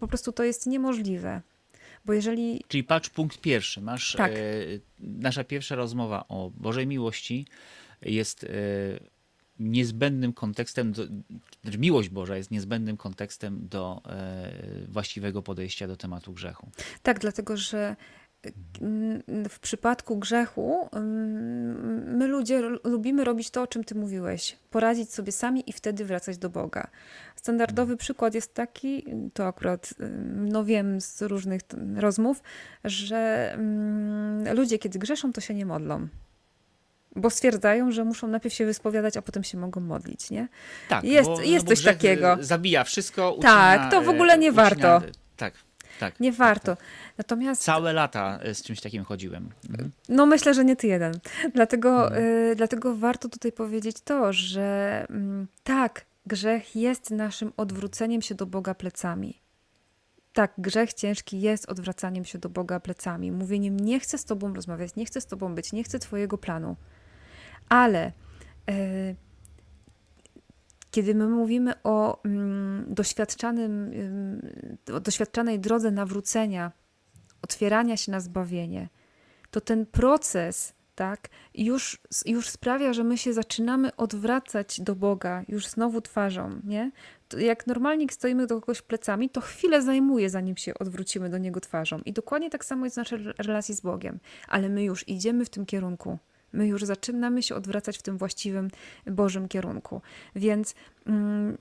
[0.00, 1.42] Po prostu to jest niemożliwe.
[2.04, 2.64] Bo jeżeli...
[2.68, 3.80] Czyli patrz punkt pierwszy.
[3.80, 4.32] Masz tak.
[4.32, 4.36] e,
[5.00, 7.46] nasza pierwsza rozmowa o Bożej miłości
[8.02, 8.48] jest e,
[9.58, 11.06] niezbędnym kontekstem, do,
[11.62, 14.52] znaczy miłość Boża jest niezbędnym kontekstem do e,
[14.88, 16.70] właściwego podejścia do tematu grzechu.
[17.02, 17.96] Tak, dlatego że
[19.48, 20.88] w przypadku grzechu
[22.06, 24.56] my ludzie lubimy robić to, o czym ty mówiłeś.
[24.70, 26.86] Poradzić sobie sami i wtedy wracać do Boga.
[27.36, 29.94] Standardowy przykład jest taki, to akurat
[30.34, 31.60] no wiem z różnych
[31.96, 32.42] rozmów,
[32.84, 33.50] że
[34.54, 36.08] ludzie kiedy grzeszą, to się nie modlą
[37.16, 40.48] bo stwierdzają, że muszą najpierw się wyspowiadać, a potem się mogą modlić, nie?
[40.88, 42.36] Tak, jest, bo, jest no coś takiego.
[42.40, 43.32] Zabija wszystko.
[43.32, 45.02] Ucina, tak, to w ogóle nie ucina, warto.
[45.36, 45.54] Tak,
[46.00, 46.20] tak.
[46.20, 46.76] Nie warto.
[46.76, 47.18] Tak, tak.
[47.18, 47.62] Natomiast...
[47.62, 49.50] Całe lata z czymś takim chodziłem.
[49.70, 49.90] Mhm.
[50.08, 51.14] No myślę, że nie ty jeden.
[51.54, 52.24] Dlatego, mhm.
[52.24, 58.46] y, dlatego warto tutaj powiedzieć to, że y, tak, grzech jest naszym odwróceniem się do
[58.46, 59.40] Boga plecami.
[60.32, 64.96] Tak, grzech ciężki jest odwracaniem się do Boga plecami, mówieniem: Nie chcę z Tobą rozmawiać,
[64.96, 66.76] nie chcę z Tobą być, nie chcę Twojego planu.
[67.68, 68.12] Ale
[68.70, 69.16] y,
[70.94, 73.90] kiedy my mówimy o mm, doświadczanym,
[74.94, 76.72] o doświadczanej drodze nawrócenia,
[77.42, 78.88] otwierania się na zbawienie,
[79.50, 85.66] to ten proces tak, już, już sprawia, że my się zaczynamy odwracać do Boga, już
[85.66, 86.90] znowu twarzą, nie?
[87.38, 91.98] Jak normalnie stoimy do kogoś plecami, to chwilę zajmuje, zanim się odwrócimy do Niego twarzą.
[92.04, 94.18] I dokładnie tak samo jest w naszej relacji z Bogiem.
[94.48, 96.18] Ale my już idziemy w tym kierunku.
[96.54, 98.70] My już zaczynamy się odwracać w tym właściwym
[99.06, 100.00] Bożym kierunku.
[100.36, 100.74] Więc
[101.06, 101.56] mm,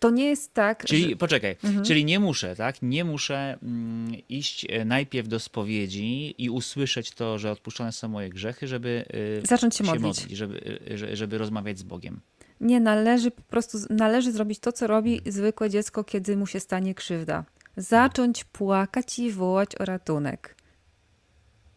[0.00, 0.84] to nie jest tak.
[0.84, 1.16] Czyli że...
[1.16, 1.84] poczekaj, mhm.
[1.84, 2.82] czyli nie muszę, tak?
[2.82, 8.30] Nie muszę mm, iść e, najpierw do spowiedzi i usłyszeć to, że odpuszczone są moje
[8.30, 9.04] grzechy, żeby
[9.42, 12.20] y, zacząć się, się modlić, modlić żeby, y, żeby rozmawiać z Bogiem.
[12.60, 16.94] Nie, należy po prostu należy zrobić to, co robi zwykłe dziecko, kiedy mu się stanie
[16.94, 17.44] krzywda.
[17.76, 20.56] Zacząć płakać i wołać o ratunek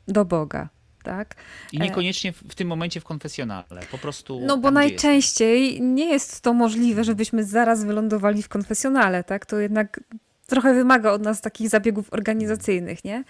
[0.07, 0.69] do Boga
[1.03, 1.35] tak?
[1.71, 4.39] I e, niekoniecznie w tym momencie w konfesjonale, po prostu.
[4.45, 9.45] No bo najczęściej nie jest to możliwe, żebyśmy zaraz wylądowali w konfesjonale, tak?
[9.45, 9.99] To jednak
[10.47, 13.23] trochę wymaga od nas takich zabiegów organizacyjnych, nie?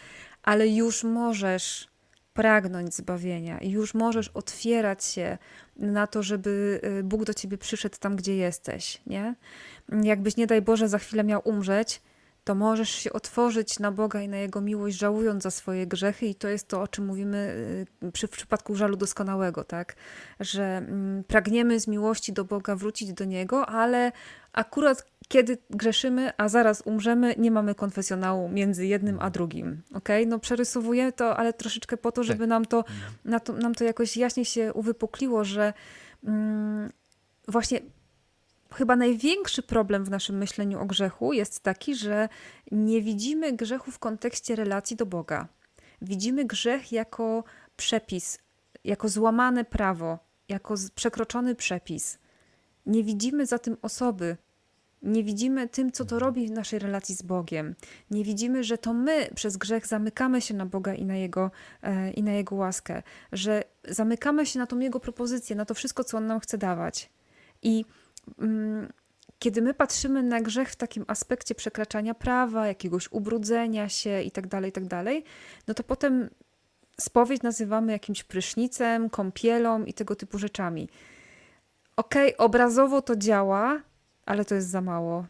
[0.43, 1.89] Ale już możesz
[2.33, 5.37] pragnąć zbawienia już możesz otwierać się
[5.75, 9.35] na to, żeby y, Bóg do ciebie przyszedł tam, gdzie jesteś, nie?
[10.03, 12.01] Jakbyś nie daj Boże za chwilę miał umrzeć,
[12.43, 16.35] to możesz się otworzyć na Boga i na Jego miłość, żałując za swoje grzechy, i
[16.35, 17.37] to jest to, o czym mówimy
[18.03, 19.95] y, przy, w przypadku żalu doskonałego, tak?
[20.39, 24.11] Że mm, pragniemy z miłości do Boga wrócić do Niego, ale
[24.53, 29.81] akurat kiedy grzeszymy, a zaraz umrzemy, nie mamy konfesjonału między jednym a drugim.
[29.93, 30.25] Okay?
[30.25, 32.49] No przerysowuję to, ale troszeczkę po to, żeby tak.
[32.49, 32.83] nam to,
[33.25, 35.73] na to, nam to jakoś jaśniej się uwypukliło, że
[36.23, 36.89] mm,
[37.47, 37.79] właśnie
[38.73, 42.29] chyba największy problem w naszym myśleniu o grzechu jest taki, że
[42.71, 45.47] nie widzimy grzechu w kontekście relacji do Boga.
[46.01, 47.43] Widzimy grzech jako
[47.77, 48.39] przepis,
[48.83, 52.19] jako złamane prawo, jako przekroczony przepis.
[52.85, 54.37] Nie widzimy za tym osoby,
[55.01, 57.75] nie widzimy tym, co to robi w naszej relacji z Bogiem.
[58.11, 61.51] Nie widzimy, że to my przez grzech zamykamy się na Boga i na Jego,
[61.83, 66.03] e, i na Jego łaskę, że zamykamy się na tą Jego propozycję, na to wszystko,
[66.03, 67.09] co On nam chce dawać.
[67.61, 67.85] I
[69.39, 74.65] kiedy my patrzymy na grzech w takim aspekcie przekraczania prawa, jakiegoś ubrudzenia się itd., tak
[74.65, 75.23] itd., tak
[75.67, 76.29] no to potem
[76.99, 80.89] spowiedź nazywamy jakimś prysznicem, kąpielą i tego typu rzeczami.
[81.95, 83.81] Okej, okay, obrazowo to działa,
[84.25, 85.25] ale to jest za mało.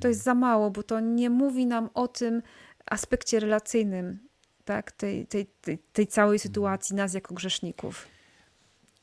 [0.00, 2.42] To jest za mało, bo to nie mówi nam o tym
[2.86, 4.18] aspekcie relacyjnym
[4.64, 8.13] tak, tej, tej, tej, tej całej sytuacji nas jako grzeszników.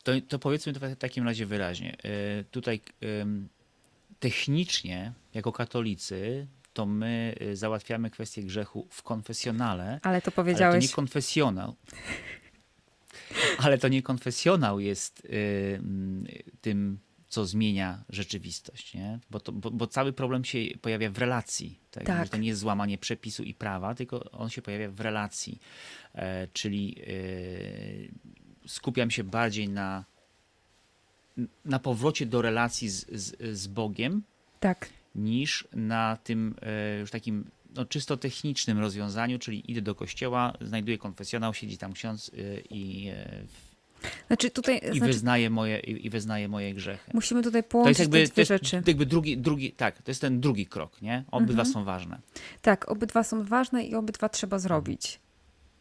[0.03, 1.97] To, to powiedzmy to w takim razie wyraźnie.
[2.03, 2.81] E, tutaj
[4.19, 9.99] technicznie, jako katolicy, to my y, załatwiamy kwestię grzechu w konfesjonale.
[10.03, 10.73] Ale to powiedziałeś.
[10.73, 11.75] Ale to nie konfesjonał.
[13.57, 15.81] Ale to nie konfesjonał jest y,
[16.61, 19.19] tym, co zmienia rzeczywistość, nie?
[19.29, 21.79] Bo, to, bo, bo, cały problem się pojawia w relacji.
[21.91, 22.03] Tak?
[22.03, 22.29] tak.
[22.29, 25.59] To nie jest złamanie przepisu i prawa, tylko on się pojawia w relacji.
[26.15, 27.03] E, czyli e,
[28.67, 30.05] skupiam się bardziej na,
[31.65, 34.23] na powrocie do relacji z, z, z Bogiem.
[34.59, 37.45] Tak niż na tym e, już takim
[37.75, 43.07] no, czysto technicznym rozwiązaniu, czyli idę do kościoła, znajduję konfesjonał, siedzi tam ksiądz e, i
[43.07, 43.43] e,
[44.27, 47.11] znaczy tutaj, I, znaczy, wyznaje moje, i, i wyznaje moje grzechy.
[47.13, 48.83] Musimy tutaj połączyć to jest jakby, te dwie rzeczy.
[48.87, 51.23] Jakby drugi, drugi, tak, to jest ten drugi krok, nie?
[51.31, 51.73] Obydwa mhm.
[51.73, 52.19] są ważne.
[52.61, 55.19] Tak, obydwa są ważne i obydwa trzeba zrobić.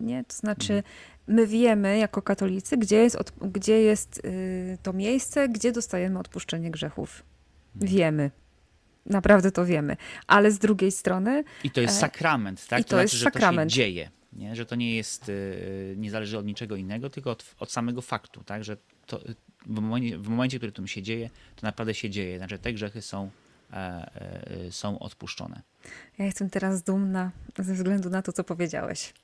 [0.00, 0.24] Nie?
[0.24, 0.94] To znaczy, mhm.
[1.26, 6.70] my wiemy jako katolicy, gdzie jest, od, gdzie jest y, to miejsce, gdzie dostajemy odpuszczenie
[6.70, 7.22] grzechów.
[7.74, 7.92] Mhm.
[7.92, 8.30] Wiemy.
[9.06, 9.96] Naprawdę to wiemy.
[10.26, 11.44] Ale z drugiej strony.
[11.64, 12.80] I to jest e, sakrament, tak?
[12.80, 13.70] I to, to jest znaczy, sakrament.
[13.70, 14.10] Że to się dzieje.
[14.32, 14.56] Nie?
[14.56, 15.32] Że to nie jest, e,
[15.96, 18.64] nie zależy od niczego innego, tylko od, od samego faktu, tak?
[18.64, 18.76] Że
[19.06, 19.20] to,
[19.66, 22.38] w, momencie, w momencie, w którym to się dzieje, to naprawdę się dzieje.
[22.38, 23.30] Znaczy te grzechy są,
[23.72, 25.62] e, e, są odpuszczone.
[26.18, 29.14] Ja jestem teraz dumna ze względu na to, co powiedziałeś.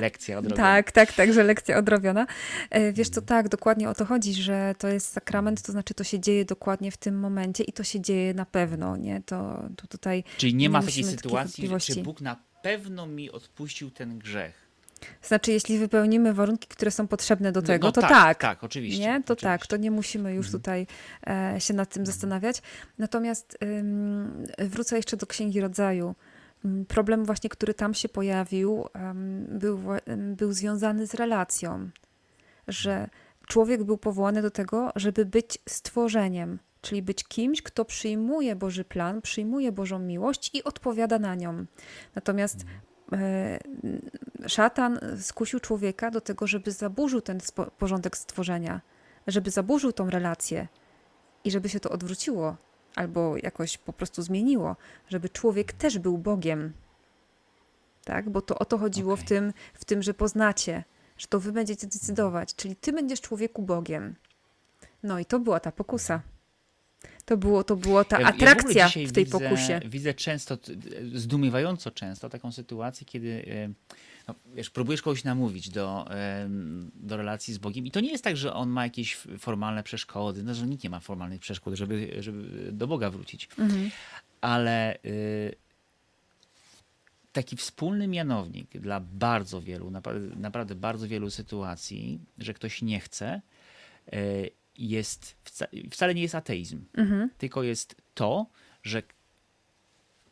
[0.00, 0.62] Lekcja odrobiona.
[0.62, 2.26] Tak, tak, tak, że lekcja odrobiona.
[2.70, 6.04] E, wiesz co, tak, dokładnie o to chodzi, że to jest sakrament, to znaczy to
[6.04, 9.22] się dzieje dokładnie w tym momencie i to się dzieje na pewno, nie?
[9.26, 13.90] To, to tutaj Czyli nie, nie ma takiej sytuacji, że Bóg na pewno mi odpuścił
[13.90, 14.62] ten grzech.
[15.22, 18.38] Znaczy, jeśli wypełnimy warunki, które są potrzebne do no, tego, no, to tak, tak.
[18.38, 19.00] Tak, oczywiście.
[19.00, 19.22] Nie?
[19.22, 19.46] To oczywiście.
[19.46, 20.62] tak, to nie musimy już mhm.
[20.62, 20.86] tutaj
[21.26, 22.62] e, się nad tym zastanawiać.
[22.98, 26.14] Natomiast ym, wrócę jeszcze do Księgi Rodzaju.
[26.64, 28.84] Mm, problem właśnie, który tam się pojawił,
[29.48, 29.80] był,
[30.36, 31.90] był związany z relacją,
[32.68, 33.08] że
[33.46, 39.22] człowiek był powołany do tego, żeby być stworzeniem, czyli być kimś, kto przyjmuje Boży plan,
[39.22, 41.64] przyjmuje Bożą miłość i odpowiada na nią.
[42.14, 42.64] Natomiast
[43.12, 43.58] e,
[44.46, 47.40] szatan skusił człowieka do tego, żeby zaburzył ten
[47.78, 48.80] porządek stworzenia,
[49.26, 50.68] żeby zaburzył tą relację
[51.44, 52.56] i żeby się to odwróciło
[52.96, 54.76] albo jakoś po prostu zmieniło,
[55.08, 56.72] żeby człowiek też był Bogiem.
[58.04, 58.30] Tak?
[58.30, 59.24] Bo to o to chodziło okay.
[59.24, 60.84] w, tym, w tym, że poznacie,
[61.18, 64.14] że to wy będziecie decydować, czyli ty będziesz człowieku Bogiem.
[65.02, 66.22] No i to była ta pokusa.
[67.24, 69.80] To, było, to była ta atrakcja ja w, w tej widzę, pokusie.
[69.84, 70.58] Widzę często,
[71.14, 73.44] zdumiewająco często taką sytuację, kiedy
[74.28, 76.08] no, wiesz, próbujesz kogoś namówić do,
[76.94, 80.42] do relacji z Bogiem i to nie jest tak, że on ma jakieś formalne przeszkody,
[80.42, 83.48] no, że nikt nie ma formalnych przeszkód, żeby, żeby do Boga wrócić.
[83.58, 83.90] Mhm.
[84.40, 85.54] Ale y,
[87.32, 93.40] taki wspólny mianownik dla bardzo wielu, naprawdę, naprawdę bardzo wielu sytuacji, że ktoś nie chce,
[94.12, 95.36] y, jest,
[95.90, 97.30] wcale nie jest ateizm, mhm.
[97.38, 98.46] tylko jest to,
[98.82, 99.02] że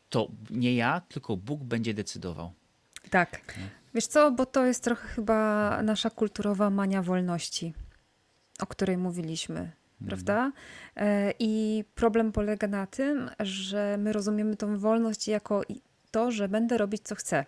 [0.09, 2.53] to nie ja, tylko Bóg będzie decydował.
[3.09, 3.55] Tak.
[3.93, 7.73] Wiesz co, bo to jest trochę chyba nasza kulturowa mania wolności,
[8.59, 9.73] o której mówiliśmy, mhm.
[10.07, 10.51] prawda?
[10.95, 15.61] E, I problem polega na tym, że my rozumiemy tą wolność jako
[16.11, 17.45] to, że będę robić co chcę.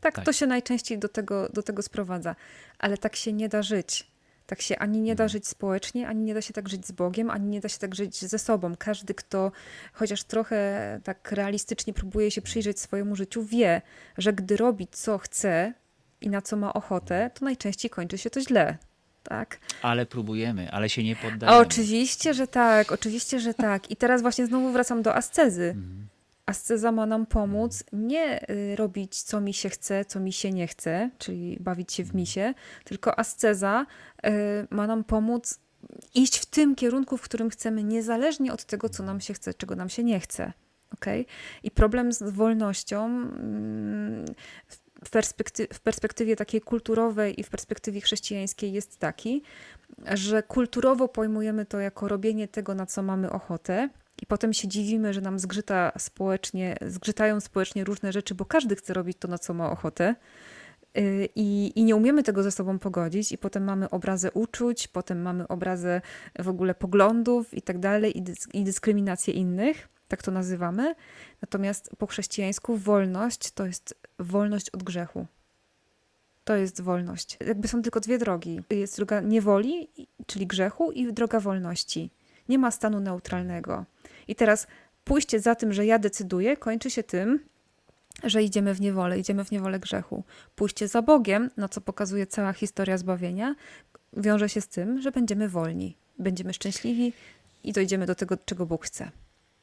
[0.00, 2.36] Tak, tak, to się najczęściej do tego, do tego sprowadza,
[2.78, 4.10] ale tak się nie da żyć.
[4.48, 5.28] Tak się ani nie da mhm.
[5.28, 7.94] żyć społecznie, ani nie da się tak żyć z Bogiem, ani nie da się tak
[7.94, 8.74] żyć ze sobą.
[8.78, 9.52] Każdy, kto
[9.92, 13.82] chociaż trochę tak realistycznie próbuje się przyjrzeć swojemu życiu, wie,
[14.18, 15.72] że gdy robi co chce
[16.20, 18.78] i na co ma ochotę, to najczęściej kończy się to źle.
[19.22, 19.58] Tak.
[19.82, 21.58] Ale próbujemy, ale się nie poddajemy.
[21.58, 23.90] Oczywiście, że tak, oczywiście, że tak.
[23.90, 25.74] I teraz właśnie znowu wracam do ascezy.
[25.76, 26.08] Mhm.
[26.48, 30.66] Asceza ma nam pomóc nie y, robić, co mi się chce, co mi się nie
[30.66, 33.86] chce, czyli bawić się w misie, tylko asceza
[34.26, 34.30] y,
[34.70, 35.60] ma nam pomóc
[36.14, 39.76] iść w tym kierunku, w którym chcemy, niezależnie od tego, co nam się chce, czego
[39.76, 40.52] nam się nie chce.
[40.94, 41.24] Okay?
[41.62, 44.24] I problem z wolnością mm,
[45.04, 49.42] w, perspektywie, w perspektywie takiej kulturowej i w perspektywie chrześcijańskiej jest taki,
[50.14, 53.88] że kulturowo pojmujemy to jako robienie tego, na co mamy ochotę,
[54.22, 58.94] i potem się dziwimy, że nam zgrzyta społecznie, zgrzytają społecznie różne rzeczy, bo każdy chce
[58.94, 60.14] robić to, na co ma ochotę.
[60.98, 65.22] Y, I, I nie umiemy tego ze sobą pogodzić, i potem mamy obrazę uczuć, potem
[65.22, 66.00] mamy obrazę
[66.38, 68.18] w ogóle poglądów i tak dalej,
[68.54, 70.94] i dyskryminację innych, tak to nazywamy.
[71.42, 75.26] Natomiast po chrześcijańsku wolność to jest wolność od grzechu.
[76.44, 77.38] To jest wolność.
[77.46, 78.60] Jakby są tylko dwie drogi.
[78.70, 79.88] Jest droga niewoli,
[80.26, 82.10] czyli grzechu, i droga wolności.
[82.48, 83.84] Nie ma stanu neutralnego.
[84.28, 84.66] I teraz
[85.04, 87.40] pójście za tym, że ja decyduję, kończy się tym,
[88.24, 90.24] że idziemy w niewolę, idziemy w niewolę grzechu.
[90.54, 93.54] Pójście za Bogiem, no co pokazuje cała historia zbawienia,
[94.12, 97.12] wiąże się z tym, że będziemy wolni, będziemy szczęśliwi
[97.64, 99.10] i dojdziemy do tego, czego Bóg chce.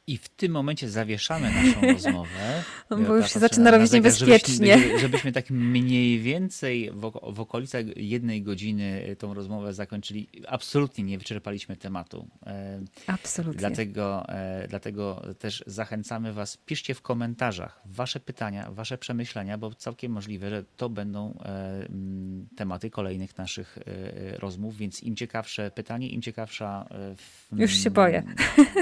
[0.08, 2.62] I w tym momencie zawieszamy naszą rozmowę.
[2.90, 4.78] No, bo już się zaczyna robić niebezpiecznie.
[4.78, 10.28] Żebyśmy, żebyśmy tak mniej więcej w, w okolicach jednej godziny tą rozmowę zakończyli.
[10.48, 12.28] Absolutnie nie wyczerpaliśmy tematu.
[12.46, 13.58] E, Absolutnie.
[13.58, 20.12] Dlatego, e, dlatego też zachęcamy Was, piszcie w komentarzach Wasze pytania, Wasze przemyślenia, bo całkiem
[20.12, 21.88] możliwe, że to będą e,
[22.56, 23.78] tematy kolejnych naszych
[24.38, 26.88] rozmów, więc im ciekawsze pytanie, im ciekawsza...
[27.52, 28.22] Już się boję.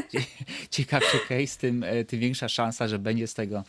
[1.14, 3.64] Ciekawsze case, tym, e, tym większa szansa, że będzie z tego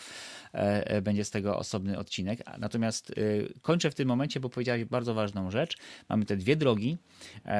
[0.53, 2.39] e, e, będzie z tego osobny odcinek.
[2.57, 3.13] Natomiast
[3.61, 5.77] kończę w tym momencie, bo powiedziałeś bardzo ważną rzecz.
[6.09, 6.97] Mamy te dwie drogi.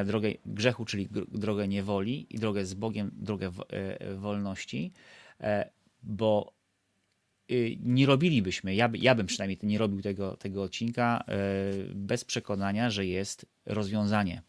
[0.06, 3.52] Drogę grzechu, czyli drogę niewoli i drogę z Bogiem, drogę
[4.16, 4.92] wolności.
[6.04, 6.54] Bo
[7.80, 11.24] nie robilibyśmy, ja, ja bym przynajmniej nie robił tego, tego odcinka
[11.96, 14.42] bez przekonania, że jest rozwiązanie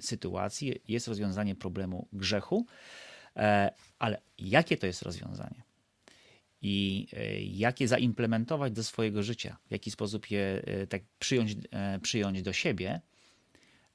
[0.00, 2.66] sytuacji, jest rozwiązanie problemu grzechu.
[3.36, 5.62] E, ale jakie to jest rozwiązanie?
[6.62, 9.56] I e, jak je zaimplementować do swojego życia?
[9.66, 11.54] W jaki sposób je e, tak przyjąć,
[12.02, 13.00] przyjąć do siebie?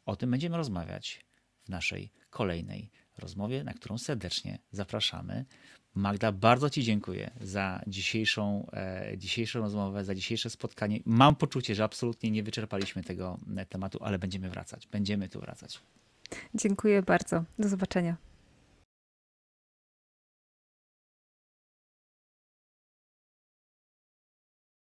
[0.05, 1.25] O tym będziemy rozmawiać
[1.63, 5.45] w naszej kolejnej rozmowie, na którą serdecznie zapraszamy.
[5.95, 10.99] Magda, bardzo Ci dziękuję za dzisiejszą, e, dzisiejszą rozmowę, za dzisiejsze spotkanie.
[11.05, 13.39] Mam poczucie, że absolutnie nie wyczerpaliśmy tego
[13.69, 14.87] tematu, ale będziemy wracać.
[14.87, 15.79] Będziemy tu wracać.
[16.55, 17.43] Dziękuję bardzo.
[17.59, 18.30] Do zobaczenia.